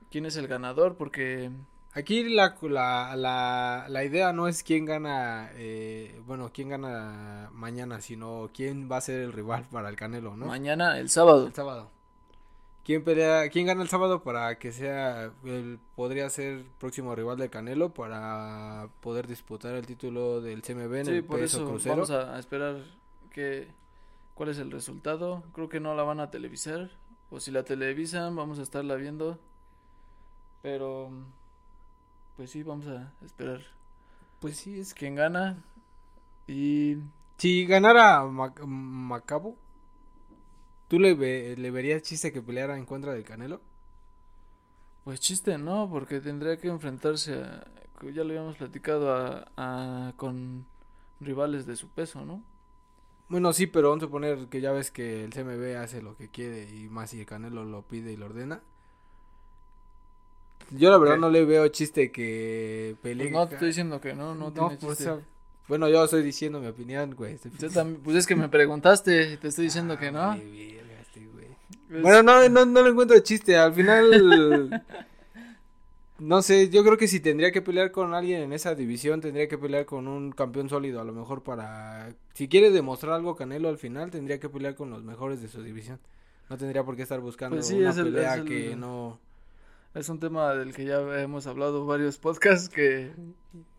quién 0.09 0.25
es 0.25 0.37
el 0.37 0.47
ganador 0.47 0.95
porque 0.97 1.51
Aquí 1.95 2.23
la, 2.27 2.55
la, 2.61 3.15
la, 3.15 3.85
la 3.87 4.03
idea 4.03 4.33
no 4.33 4.47
es 4.49 4.63
quién 4.63 4.83
gana, 4.85 5.49
eh, 5.53 6.21
bueno, 6.27 6.51
quién 6.53 6.67
gana 6.69 7.49
mañana, 7.53 8.01
sino 8.01 8.49
quién 8.53 8.91
va 8.91 8.97
a 8.97 9.01
ser 9.01 9.21
el 9.21 9.31
rival 9.31 9.63
para 9.71 9.87
el 9.89 9.95
Canelo, 9.95 10.35
¿no? 10.35 10.45
mañana 10.45 10.99
el 10.99 11.09
sábado 11.09 11.47
El 11.47 11.53
sábado. 11.53 11.89
¿Quién 12.83 13.03
pelea, 13.03 13.49
quién 13.49 13.65
gana 13.65 13.81
el 13.81 13.87
sábado 13.89 14.21
para 14.23 14.59
que 14.59 14.71
sea, 14.71 15.31
el, 15.43 15.79
podría 15.95 16.29
ser 16.29 16.65
próximo 16.79 17.15
rival 17.15 17.37
del 17.37 17.49
Canelo 17.49 17.93
para 17.93 18.89
poder 19.01 19.25
disputar 19.27 19.73
el 19.75 19.87
título 19.87 20.39
del 20.41 20.61
CMB 20.61 20.93
en 20.95 21.05
Sí, 21.05 21.11
el 21.11 21.23
por 21.23 21.39
peso 21.39 21.57
eso 21.57 21.65
crucero? 21.65 22.07
vamos 22.07 22.11
a, 22.11 22.35
a 22.35 22.39
esperar 22.39 22.77
que 23.31 23.69
cuál 24.35 24.49
es 24.49 24.59
el 24.59 24.69
resultado. 24.71 25.43
Creo 25.53 25.69
que 25.69 25.79
no 25.79 25.95
la 25.95 26.03
van 26.03 26.19
a 26.19 26.29
televisar 26.29 26.91
o 27.31 27.39
si 27.39 27.51
la 27.51 27.63
televisan 27.63 28.35
vamos 28.35 28.59
a 28.59 28.63
estarla 28.63 28.95
viendo. 28.95 29.39
Pero 30.61 31.09
pues 32.35 32.51
sí, 32.51 32.63
vamos 32.63 32.87
a 32.87 33.11
esperar 33.23 33.61
Pues 34.39 34.57
sí, 34.57 34.79
es 34.79 34.93
que... 34.93 34.99
quién 34.99 35.15
gana 35.15 35.63
y 36.47 36.97
Si 37.37 37.65
ganara 37.65 38.23
Mac- 38.25 38.61
Macabo, 38.65 39.55
¿Tú 40.87 40.99
le, 40.99 41.13
ve- 41.13 41.55
le 41.57 41.69
verías 41.71 42.01
chiste 42.01 42.31
que 42.31 42.41
peleara 42.41 42.77
en 42.77 42.85
contra 42.85 43.13
del 43.13 43.23
Canelo? 43.23 43.61
Pues 45.03 45.19
chiste, 45.19 45.57
¿no? 45.57 45.89
Porque 45.89 46.19
tendría 46.19 46.57
que 46.57 46.67
enfrentarse 46.67 47.35
a, 47.43 47.65
ya 48.01 48.23
lo 48.23 48.29
habíamos 48.31 48.57
platicado, 48.57 49.13
a, 49.13 49.45
a- 49.57 50.13
con 50.17 50.65
rivales 51.19 51.65
de 51.65 51.75
su 51.75 51.89
peso, 51.89 52.25
¿no? 52.25 52.43
Bueno, 53.29 53.53
sí, 53.53 53.67
pero 53.67 53.89
vamos 53.89 54.03
a 54.03 54.07
suponer 54.07 54.47
que 54.49 54.61
ya 54.61 54.71
ves 54.71 54.91
que 54.91 55.23
el 55.23 55.33
CMB 55.33 55.77
hace 55.77 56.01
lo 56.01 56.15
que 56.15 56.29
quiere 56.29 56.69
y 56.75 56.89
más 56.89 57.09
si 57.09 57.19
el 57.19 57.25
Canelo 57.25 57.63
lo 57.65 57.81
pide 57.83 58.11
y 58.11 58.17
lo 58.17 58.27
ordena. 58.27 58.61
Yo 60.71 60.89
la 60.89 60.97
verdad 60.97 61.15
¿Qué? 61.15 61.21
no 61.21 61.29
le 61.29 61.45
veo 61.45 61.67
chiste 61.69 62.11
que 62.11 62.95
pelee. 63.01 63.25
Pues 63.27 63.33
no, 63.33 63.47
te 63.47 63.53
estoy 63.55 63.67
diciendo 63.69 64.01
que 64.01 64.13
no, 64.13 64.35
no, 64.35 64.51
tiene 64.51 64.69
pues, 64.77 64.97
chiste. 64.97 65.09
o 65.11 65.15
sea, 65.17 65.25
bueno, 65.67 65.89
yo 65.89 66.03
estoy 66.03 66.21
diciendo 66.23 66.59
mi 66.59 66.67
opinión, 66.67 67.15
güey. 67.15 67.33
Estoy- 67.35 67.51
Yo 67.59 67.69
también, 67.69 68.01
pues 68.03 68.15
es 68.17 68.27
que 68.27 68.35
me 68.35 68.49
preguntaste 68.49 69.33
y 69.33 69.37
te 69.37 69.47
estoy 69.47 69.65
diciendo 69.65 69.97
que 69.97 70.11
no. 70.11 70.33
Este 70.33 71.25
güey. 71.33 71.47
Pues, 71.89 72.01
Bueno, 72.01 72.23
no, 72.23 72.47
no, 72.49 72.65
no 72.65 72.83
le 72.83 72.89
encuentro 72.89 73.17
chiste. 73.19 73.57
Al 73.57 73.73
final, 73.73 74.83
no 76.19 76.41
sé, 76.41 76.69
yo 76.69 76.83
creo 76.83 76.97
que 76.97 77.07
si 77.07 77.19
tendría 77.19 77.51
que 77.51 77.61
pelear 77.61 77.91
con 77.91 78.13
alguien 78.13 78.41
en 78.41 78.53
esa 78.53 78.73
división, 78.75 79.21
tendría 79.21 79.47
que 79.47 79.57
pelear 79.57 79.85
con 79.85 80.07
un 80.07 80.31
campeón 80.31 80.69
sólido. 80.69 81.01
A 81.01 81.03
lo 81.03 81.13
mejor 81.13 81.43
para, 81.43 82.13
si 82.33 82.47
quiere 82.47 82.71
demostrar 82.71 83.13
algo 83.13 83.35
Canelo 83.35 83.69
al 83.69 83.77
final, 83.77 84.11
tendría 84.11 84.39
que 84.39 84.49
pelear 84.49 84.75
con 84.75 84.89
los 84.89 85.03
mejores 85.03 85.41
de 85.41 85.47
su 85.47 85.61
división. 85.61 85.99
No 86.49 86.57
tendría 86.57 86.83
por 86.83 86.95
qué 86.95 87.01
estar 87.01 87.19
buscando 87.19 87.55
Pues 87.57 87.67
sí, 87.67 87.75
una 87.79 87.89
es 87.89 87.97
el- 87.97 88.05
pelea 88.13 88.33
es 88.35 88.39
el- 88.41 88.45
que 88.47 88.75
no. 88.75 89.19
Es 89.95 90.09
un 90.09 90.19
tema 90.19 90.53
del 90.53 90.73
que 90.73 90.85
ya 90.85 90.99
hemos 91.21 91.47
hablado 91.47 91.85
varios 91.85 92.17
podcasts 92.17 92.69
que, 92.69 93.13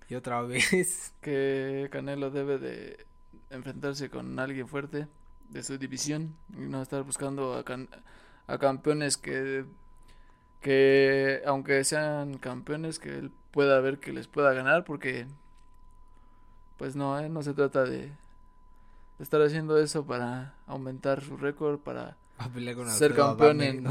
Y 0.09 0.15
otra 0.15 0.41
vez. 0.43 1.13
que 1.21 1.89
Canelo 1.93 2.31
debe 2.31 2.59
de 2.59 3.05
enfrentarse 3.51 4.09
con 4.11 4.39
alguien 4.39 4.67
fuerte 4.67 5.07
de 5.51 5.63
su 5.63 5.79
división 5.79 6.35
y 6.55 6.61
no 6.63 6.83
estar 6.83 7.03
buscando 7.05 7.55
a, 7.55 7.65
can- 7.65 7.89
a 8.49 8.59
campeones 8.59 9.17
que, 9.17 9.65
que 10.61 11.43
aunque 11.47 11.85
sean 11.85 12.39
campeones 12.39 12.99
que 12.99 13.11
él 13.19 13.31
pueda 13.53 13.79
ver 13.81 13.99
que 13.99 14.13
les 14.13 14.27
pueda 14.27 14.53
ganar 14.53 14.85
porque 14.85 15.27
pues 16.79 16.97
no, 16.97 17.19
¿eh? 17.21 17.29
no 17.29 17.43
se 17.43 17.55
trata 17.55 17.85
de, 17.85 17.99
de 18.09 18.13
estar 19.21 19.41
haciendo 19.43 19.79
eso 19.79 20.05
para 20.05 20.55
aumentar 20.67 21.23
su 21.23 21.37
récord, 21.37 21.79
para 21.79 22.17
ser 22.99 23.13
campeón 23.15 23.61
en, 23.63 23.87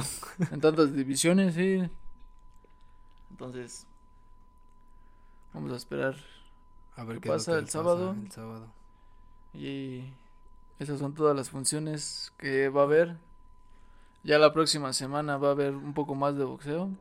en 0.51 0.59
tantas 0.61 0.93
divisiones, 0.93 1.55
sí. 1.55 1.89
Entonces, 3.35 3.85
vamos 5.53 5.73
a 5.73 5.75
esperar. 5.75 6.15
A 6.95 7.03
ver 7.03 7.19
¿Qué 7.19 7.27
pasa 7.27 7.57
el 7.57 7.67
sábado? 7.67 8.15
El 8.17 8.31
sábado. 8.31 8.67
Y 9.53 10.05
esas 10.79 10.99
son 10.99 11.13
todas 11.13 11.35
las 11.35 11.49
funciones 11.49 12.31
que 12.37 12.69
va 12.69 12.79
a 12.79 12.83
haber. 12.85 13.17
Ya 14.23 14.39
la 14.39 14.53
próxima 14.53 14.93
semana 14.93 15.35
va 15.35 15.49
a 15.49 15.51
haber 15.51 15.75
un 15.75 15.93
poco 15.93 16.15
más 16.15 16.37
de 16.37 16.45
boxeo. 16.45 16.91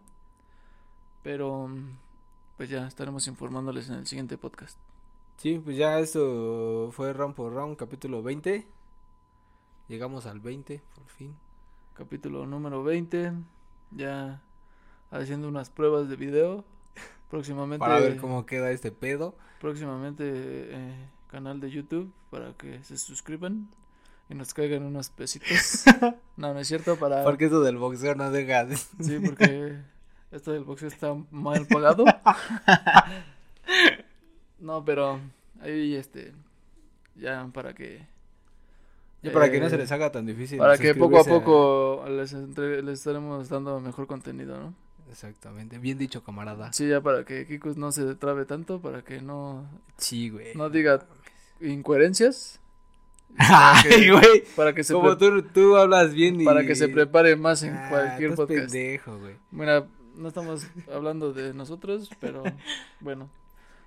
Pero, 1.23 1.71
pues 2.57 2.69
ya 2.69 2.89
estaremos 2.89 3.29
informándoles 3.29 3.89
en 3.89 3.95
el 3.95 4.07
siguiente 4.09 4.37
podcast. 4.37 4.77
Sí, 5.37 5.61
pues 5.61 5.77
ya 5.77 6.01
esto 6.01 6.91
fue 6.91 7.13
round 7.13 7.37
por 7.37 7.53
round, 7.53 7.77
capítulo 7.77 8.25
20. 8.25 8.67
Llegamos 9.87 10.27
al 10.27 10.41
20, 10.41 10.83
por 10.97 11.07
fin. 11.07 11.37
Capítulo 11.95 12.45
número 12.45 12.83
20. 12.83 13.35
Ya 13.93 14.43
haciendo 15.23 15.49
unas 15.49 15.71
pruebas 15.71 16.09
de 16.09 16.17
video. 16.17 16.65
Próximamente. 17.31 17.79
Para 17.81 18.01
ver 18.01 18.17
cómo 18.19 18.47
queda 18.47 18.71
este 18.71 18.91
pedo. 18.93 19.35
próximamente 19.61 20.25
eh, 20.27 20.95
canal 21.29 21.59
de 21.61 21.71
YouTube 21.71 22.13
para 22.31 22.53
que 22.55 22.83
se 22.85 22.97
suscriban 22.99 23.69
y 24.29 24.35
nos 24.35 24.55
caigan 24.55 24.83
unos 24.85 25.11
pesitos. 25.11 25.85
no, 26.37 26.53
no 26.55 26.61
es 26.61 26.69
cierto 26.69 26.97
para 26.97 27.25
Porque 27.25 27.47
eso 27.47 27.61
del 27.63 27.77
boxeo 27.79 28.15
no 28.15 28.31
deja. 28.31 28.65
de- 28.65 28.77
sí, 28.77 29.19
porque 29.25 29.79
esto 30.31 30.53
del 30.53 30.65
boxeo 30.65 30.89
está 30.89 31.15
mal 31.31 31.67
pagado. 31.67 32.05
no, 34.59 34.85
pero 34.85 35.21
ahí 35.61 35.95
este 35.95 36.33
ya 37.17 37.49
para 37.53 37.75
que 37.75 38.07
Ya 39.23 39.33
para 39.33 39.51
que 39.51 39.61
no 39.61 39.67
eh, 39.67 39.71
se 39.71 39.79
les 39.79 39.91
haga 39.93 40.11
tan 40.13 40.27
difícil. 40.27 40.59
para 40.59 40.77
que 40.79 40.95
poco 40.95 41.19
a 41.21 41.25
poco 41.25 42.05
les, 42.09 42.33
entre- 42.33 42.83
les 42.83 42.99
estaremos 43.01 43.49
dando 43.49 43.81
mejor 43.81 44.07
contenido, 44.07 44.59
¿no? 44.59 44.75
Exactamente. 45.15 45.79
Bien 45.79 45.97
dicho, 45.97 46.25
camarada. 46.25 46.73
Sí, 46.73 46.89
ya 46.89 47.01
para 47.01 47.25
que 47.25 47.47
Kikus 47.47 47.77
no 47.77 47.93
se 47.93 48.17
trabe 48.17 48.45
tanto, 48.47 48.81
para 48.81 49.03
que 49.03 49.21
no 49.23 49.65
Sí, 49.97 50.29
güey. 50.29 50.55
no 50.57 50.69
diga 50.71 51.07
incoherencias. 51.61 52.61
Ay, 53.39 54.11
güey. 54.11 54.45
Para 54.57 54.75
que 54.75 54.83
se 54.85 54.93
Como 54.93 55.17
tú, 55.17 55.43
tú 55.43 55.77
hablas 55.77 56.13
bien 56.13 56.41
y... 56.41 56.45
para 56.45 56.67
que 56.67 56.75
se 56.75 56.89
prepare 56.89 57.37
más 57.37 57.63
en 57.63 57.75
Ah, 57.75 57.87
cualquier 57.91 58.35
podcast. 58.35 58.73
pendejo, 58.73 59.19
güey. 59.19 59.37
Mira, 59.53 59.87
no 60.17 60.29
estamos 60.29 60.67
hablando 60.93 61.33
de 61.33 61.55
nosotros, 61.55 62.11
pero 62.21 62.43
bueno, 63.01 63.31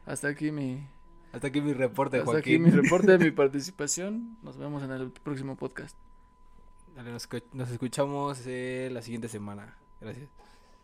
hasta 0.05 0.29
aquí 0.29 0.51
mi 0.51 0.87
Hasta 1.33 1.47
aquí 1.47 1.59
mi 1.61 1.73
reporte, 1.73 2.17
hasta 2.19 2.31
Joaquín. 2.31 2.65
aquí 2.65 2.71
mi 2.75 2.81
reporte, 2.81 3.17
mi 3.17 3.31
participación. 3.43 4.37
Nos 4.43 4.57
vemos 4.57 4.81
en 4.83 4.91
el 4.91 5.11
próximo 5.11 5.55
podcast. 5.57 5.95
Dale, 6.95 7.11
nos 7.11 7.69
escuchamos 7.69 8.41
eh, 8.47 8.89
la 8.93 9.01
siguiente 9.01 9.27
semana. 9.27 9.75
Gracias. 10.01 10.46